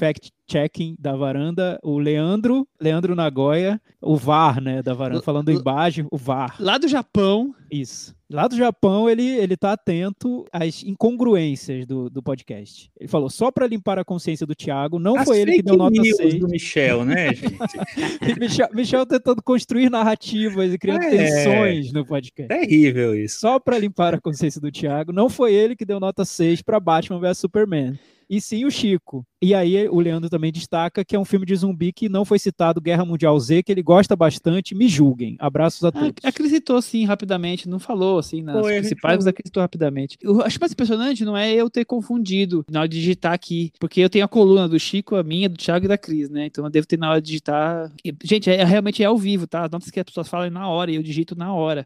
[0.51, 6.17] fact-checking da varanda, o Leandro, Leandro Nagoya, o VAR, né, da varanda, falando embaixo, o
[6.17, 6.57] VAR.
[6.59, 7.55] Lá do Japão.
[7.71, 8.15] Isso.
[8.29, 12.91] Lá do Japão, ele, ele tá atento às incongruências do, do podcast.
[12.99, 15.77] Ele falou, só para limpar a consciência do Thiago, não As foi ele que deu
[15.77, 16.39] nota 6.
[16.39, 17.59] do Michel, né, gente?
[18.39, 22.49] Michel, Michel tentando construir narrativas e criando é, tensões no podcast.
[22.49, 23.41] Terrível isso.
[23.41, 26.79] Só para limpar a consciência do Thiago, não foi ele que deu nota 6 para
[26.79, 27.99] Batman vs Superman
[28.31, 29.27] e sim o Chico.
[29.43, 32.39] E aí o Leandro também destaca que é um filme de zumbi que não foi
[32.39, 34.73] citado Guerra Mundial Z, que ele gosta bastante.
[34.73, 35.35] Me julguem.
[35.41, 36.13] Abraços a ah, todos.
[36.23, 37.69] acreditou sim, rapidamente.
[37.69, 40.17] Não falou assim nas foi, principais, mas acreditou rapidamente.
[40.23, 44.01] Eu acho mais impressionante não é eu ter confundido na hora de digitar aqui, porque
[44.01, 46.47] eu tenho a coluna do Chico, a minha, do Thiago e da Cris, né?
[46.47, 47.91] Então eu devo ter na hora de digitar.
[48.23, 49.65] Gente, é, realmente é ao vivo, tá?
[49.65, 51.85] As notas que as pessoas falam na hora e eu digito na hora.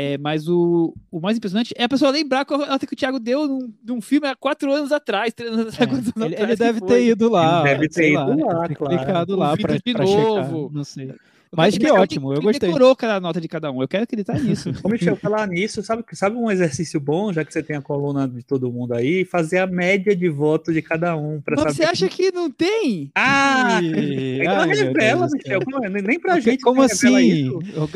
[0.00, 3.18] É, mas o, o mais impressionante é a pessoa lembrar a nota que o Thiago
[3.18, 6.80] deu num, num filme há quatro anos atrás, três anos é, anos ele, ele deve
[6.82, 7.62] ter ido lá.
[7.62, 9.36] Ele deve ter ido lá, lá claro.
[9.36, 9.74] lá para
[10.04, 10.06] novo.
[10.06, 11.12] Checar, não sei.
[11.54, 12.68] Mas que ótimo, eu gostei.
[12.68, 14.70] decorou cada nota de cada um, eu quero acreditar nisso.
[14.82, 18.28] Ô, Michel, falar nisso, sabe, sabe um exercício bom, já que você tem a coluna
[18.28, 21.40] de todo mundo aí, fazer a média de voto de cada um.
[21.40, 23.10] Pra Mas saber você acha que não tem?
[23.14, 23.80] Ah!
[23.82, 24.40] E...
[24.40, 25.60] Então Ai, revela, Michel,
[26.02, 26.62] nem pra gente.
[26.62, 27.50] Como assim?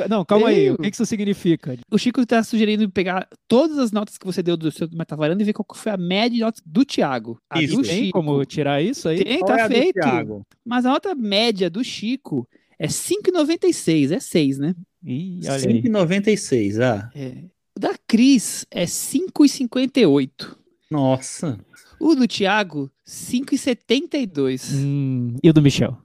[0.09, 1.76] Não, calma aí, o que isso significa?
[1.90, 5.46] O Chico tá sugerindo pegar todas as notas que você deu do seu metavaranda e
[5.46, 7.38] ver qual foi a média de notas do Thiago.
[7.57, 9.22] isso, tem como tirar isso aí?
[9.22, 10.46] Tem, qual tá é feito.
[10.64, 12.48] Mas a nota média do Chico
[12.82, 14.74] é 5,96, é 6, né?
[15.04, 17.08] 5,96, ah.
[17.14, 17.44] É.
[17.76, 20.56] O da Cris é 5,58.
[20.90, 21.60] Nossa.
[22.00, 24.74] O do Thiago, 5,72.
[24.74, 25.96] Hum, e o do Michel?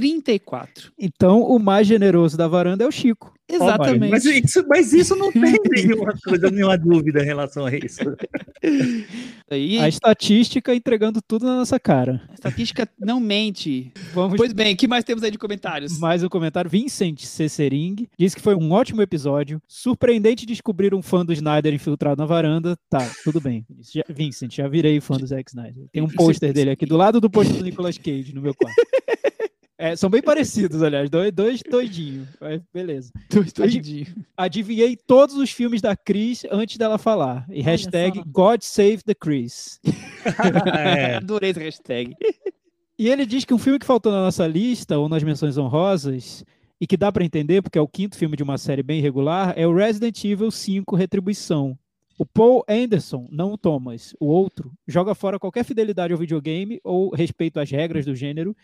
[0.00, 0.92] 5,34.
[0.98, 3.36] Então, o mais generoso da varanda é o Chico.
[3.48, 4.10] Exatamente.
[4.10, 8.00] Mas isso, mas isso não tem nenhuma coisa, nenhuma dúvida em relação a isso.
[9.48, 12.22] Aí, a estatística entregando tudo na nossa cara.
[12.28, 13.92] A estatística não mente.
[14.12, 14.36] Vamos...
[14.36, 15.98] Pois bem, o que mais temos aí de comentários?
[15.98, 16.68] Mais um comentário.
[16.68, 19.62] Vincent Cessering diz que foi um ótimo episódio.
[19.68, 22.76] Surpreendente descobrir um fã do Snyder infiltrado na varanda.
[22.90, 23.64] Tá, tudo bem.
[23.80, 25.86] Já, Vincent, já virei fã do Zack Snyder.
[25.92, 28.74] Tem um pôster dele aqui do lado do pôster do Nicolas Cage no meu quarto.
[29.78, 31.10] É, são bem parecidos, aliás.
[31.10, 32.28] Dois, dois doidinhos.
[32.72, 33.12] Beleza.
[33.30, 34.08] Dois doidinhos.
[34.34, 37.46] Adivinhei todos os filmes da Cris antes dela falar.
[37.50, 39.78] E hashtag God Save the Chris.
[40.74, 41.16] é.
[41.16, 42.16] Adorei esse hashtag.
[42.98, 46.42] E ele diz que um filme que faltou na nossa lista, ou nas menções honrosas,
[46.80, 49.52] e que dá para entender, porque é o quinto filme de uma série bem regular,
[49.56, 51.78] é o Resident Evil 5 Retribuição.
[52.18, 57.14] O Paul Anderson, não o Thomas, o outro, joga fora qualquer fidelidade ao videogame ou
[57.14, 58.56] respeito às regras do gênero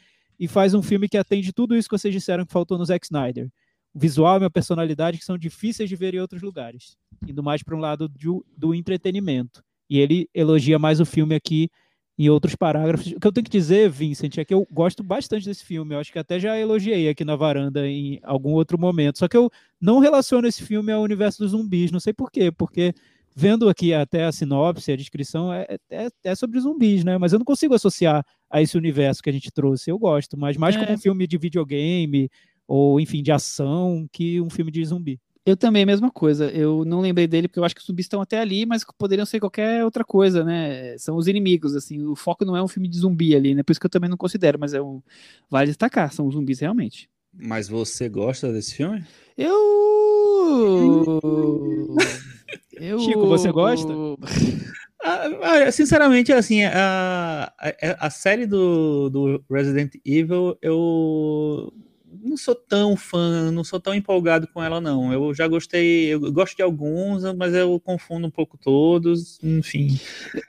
[0.43, 3.07] e faz um filme que atende tudo isso que vocês disseram que faltou no Zack
[3.07, 3.49] Snyder.
[3.95, 6.97] O visual e uma personalidade que são difíceis de ver em outros lugares,
[7.29, 9.63] indo mais para um lado do, do entretenimento.
[9.89, 11.71] E ele elogia mais o filme aqui
[12.19, 13.07] em outros parágrafos.
[13.13, 15.95] O que eu tenho que dizer, Vincent, é que eu gosto bastante desse filme.
[15.95, 19.21] Eu acho que até já elogiei aqui na varanda em algum outro momento.
[19.21, 19.49] Só que eu
[19.81, 21.93] não relaciono esse filme ao universo dos zumbis.
[21.93, 22.93] Não sei por quê, porque
[23.35, 27.19] vendo aqui até a sinopse, a descrição, é, é, é, sobre zumbis, né?
[27.19, 29.91] Mas eu não consigo associar a esse universo que a gente trouxe.
[29.91, 30.79] Eu gosto, mas mais é.
[30.79, 32.31] como um filme de videogame,
[32.67, 35.21] ou enfim, de ação, que um filme de zumbi.
[35.45, 36.49] Eu também, mesma coisa.
[36.51, 39.27] Eu não lembrei dele porque eu acho que os zumbis estão até ali, mas poderiam
[39.27, 40.97] ser qualquer outra coisa, né?
[40.99, 42.05] São os inimigos, assim.
[42.07, 43.65] O foco não é um filme de zumbi ali, né?
[43.65, 45.03] Por isso que eu também não considero, mas é um.
[45.51, 47.11] Vale destacar, são os zumbis realmente.
[47.35, 49.05] Mas você gosta desse filme?
[49.37, 49.53] Eu.
[52.73, 52.99] Eu...
[53.01, 53.93] Chico, você gosta?
[55.05, 61.73] Ah, ah, sinceramente, assim, a, a, a série do, do Resident Evil, eu
[62.23, 65.13] não sou tão fã, não sou tão empolgado com ela, não.
[65.13, 69.99] Eu já gostei, eu gosto de alguns, mas eu confundo um pouco todos, enfim.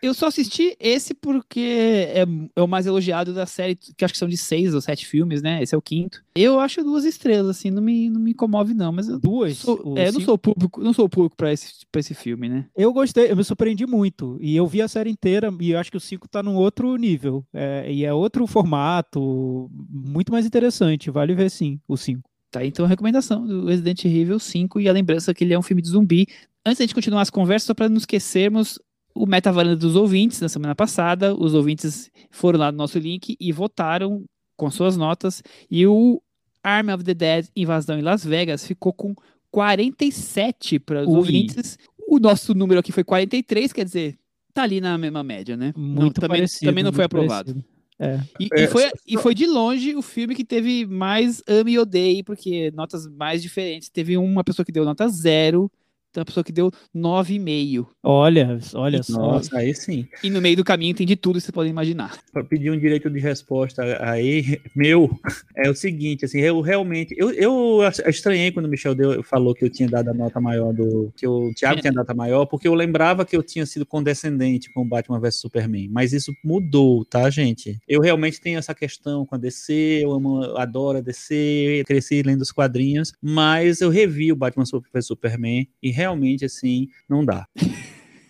[0.01, 2.25] Eu só assisti esse porque é,
[2.55, 5.41] é o mais elogiado da série, que acho que são de seis ou sete filmes,
[5.41, 5.63] né?
[5.63, 6.22] Esse é o quinto.
[6.35, 8.91] Eu acho duas estrelas, assim, não me, não me comove, não.
[8.91, 9.57] Mas duas?
[9.57, 12.65] Sou, é, não sou público, não sou público para esse, pra esse filme, né?
[12.75, 14.37] Eu gostei, eu me surpreendi muito.
[14.41, 16.95] E eu vi a série inteira e eu acho que o cinco tá num outro
[16.95, 17.45] nível.
[17.53, 21.11] É, e é outro formato, muito mais interessante.
[21.11, 22.21] Vale ver sim, o 5.
[22.51, 25.63] Tá, então a recomendação do Resident Evil 5 e a lembrança que ele é um
[25.63, 26.27] filme de zumbi.
[26.65, 28.79] Antes da gente continuar as conversas, só para não esquecermos
[29.15, 31.35] o Metavaranda dos ouvintes na semana passada.
[31.35, 34.23] Os ouvintes foram lá no nosso link e votaram
[34.55, 35.43] com suas notas.
[35.69, 36.21] E o
[36.63, 39.13] Army of the Dead Invasão em Las Vegas ficou com
[39.51, 41.15] 47 para os Ui.
[41.15, 41.77] ouvintes.
[42.07, 44.17] O nosso número aqui foi 43, quer dizer,
[44.53, 45.73] tá ali na mesma média, né?
[45.75, 47.53] Muito não, também, parecido, também não foi aprovado.
[47.53, 47.73] Parecido.
[47.99, 48.19] É.
[48.39, 52.23] E, e, foi, e foi de longe o filme que teve mais ame e odeie,
[52.23, 53.89] porque notas mais diferentes.
[53.89, 55.71] Teve uma pessoa que deu nota zero,
[56.13, 57.87] tem uma pessoa que deu 9,5.
[58.03, 59.19] Olha, olha Nossa, só.
[59.19, 60.07] Nossa, aí sim.
[60.23, 62.17] E no meio do caminho tem de tudo que você pode imaginar.
[62.31, 65.09] Para pedir um direito de resposta aí, meu,
[65.55, 69.65] é o seguinte, assim, eu realmente, eu, eu estranhei quando o Michel deu, falou que
[69.65, 71.81] eu tinha dado a nota maior do, que o Thiago é.
[71.81, 75.37] tinha dado a maior, porque eu lembrava que eu tinha sido condescendente com Batman vs
[75.37, 77.79] Superman, mas isso mudou, tá, gente?
[77.87, 82.41] Eu realmente tenho essa questão com a DC, eu amo, adoro a DC, cresci lendo
[82.41, 87.47] os quadrinhos, mas eu revi o Batman vs Superman e realmente assim não dá.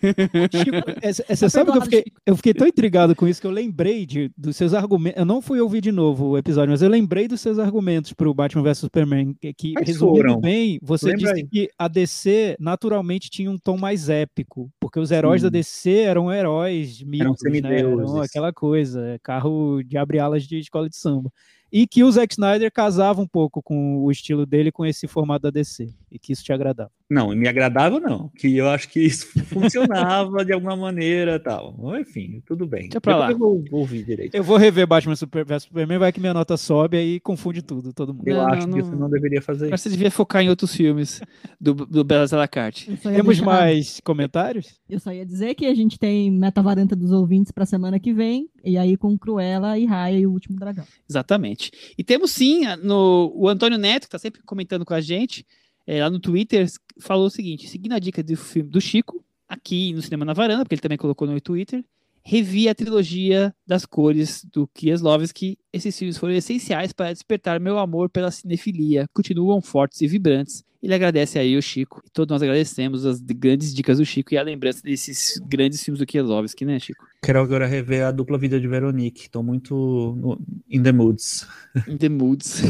[0.04, 0.76] Chico,
[1.28, 4.30] você sabe que eu fiquei, eu fiquei tão intrigado com isso que eu lembrei de,
[4.36, 5.18] dos seus argumentos.
[5.18, 8.28] Eu não fui ouvir de novo o episódio, mas eu lembrei dos seus argumentos para
[8.28, 9.34] o Batman vs Superman.
[9.40, 11.48] Que, que resumindo bem, você Lembra disse aí.
[11.48, 15.46] que a DC naturalmente tinha um tom mais épico, porque os heróis Sim.
[15.46, 17.78] da DC eram heróis míticos, eram, né?
[17.78, 21.30] eram aquela coisa, carro de abre alas de escola de samba
[21.74, 25.42] e que o Zack Snyder casava um pouco com o estilo dele com esse formato
[25.42, 26.92] da DC e que isso te agradava.
[27.10, 31.76] Não, me agradava não, que eu acho que isso funcionava de alguma maneira tal.
[32.00, 32.82] Enfim, tudo bem.
[32.82, 33.30] Deixa pra lá.
[33.30, 34.34] Eu vou, vou ouvir direito.
[34.34, 38.14] Eu vou rever Batman Super, Superman, vai que minha nota sobe aí confunde tudo, todo
[38.14, 38.26] mundo.
[38.26, 39.76] Eu não, acho não, que você não deveria fazer isso.
[39.76, 41.20] Você devia focar em outros filmes
[41.60, 42.86] do, do Belas à la carte.
[42.96, 43.44] Temos deixar...
[43.44, 44.80] mais comentários?
[44.88, 48.48] Eu só ia dizer que a gente tem Metavaranta dos ouvintes para semana que vem,
[48.64, 50.84] e aí com Cruella e Raya e o Último Dragão.
[51.08, 51.70] Exatamente.
[51.98, 55.44] E temos sim no, o Antônio Neto, que está sempre comentando com a gente,
[55.86, 56.66] é, lá no Twitter,
[56.98, 60.64] falou o seguinte: seguindo a dica do filme do Chico, aqui no Cinema na Varanda,
[60.64, 61.84] porque ele também colocou no Twitter,
[62.24, 65.58] revi a trilogia das cores do Kieslowski.
[65.72, 69.06] Esses filmes foram essenciais para despertar meu amor pela cinefilia.
[69.12, 70.64] Continuam fortes e vibrantes.
[70.82, 72.02] Ele agradece aí o Chico.
[72.06, 75.98] E todos nós agradecemos as grandes dicas do Chico e a lembrança desses grandes filmes
[75.98, 77.06] do Kieslowski, né, Chico?
[77.22, 79.22] Quero agora rever a dupla vida de Veronique.
[79.22, 81.46] Estou muito in the moods.
[81.88, 82.62] In the moods.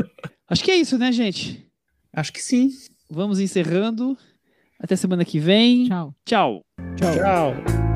[0.48, 1.67] Acho que é isso, né, gente?
[2.12, 2.70] Acho que sim.
[3.10, 4.16] Vamos encerrando.
[4.78, 5.88] Até semana que vem.
[5.88, 6.14] Tchau.
[6.24, 6.62] Tchau.
[6.96, 7.14] Tchau.
[7.14, 7.87] Tchau.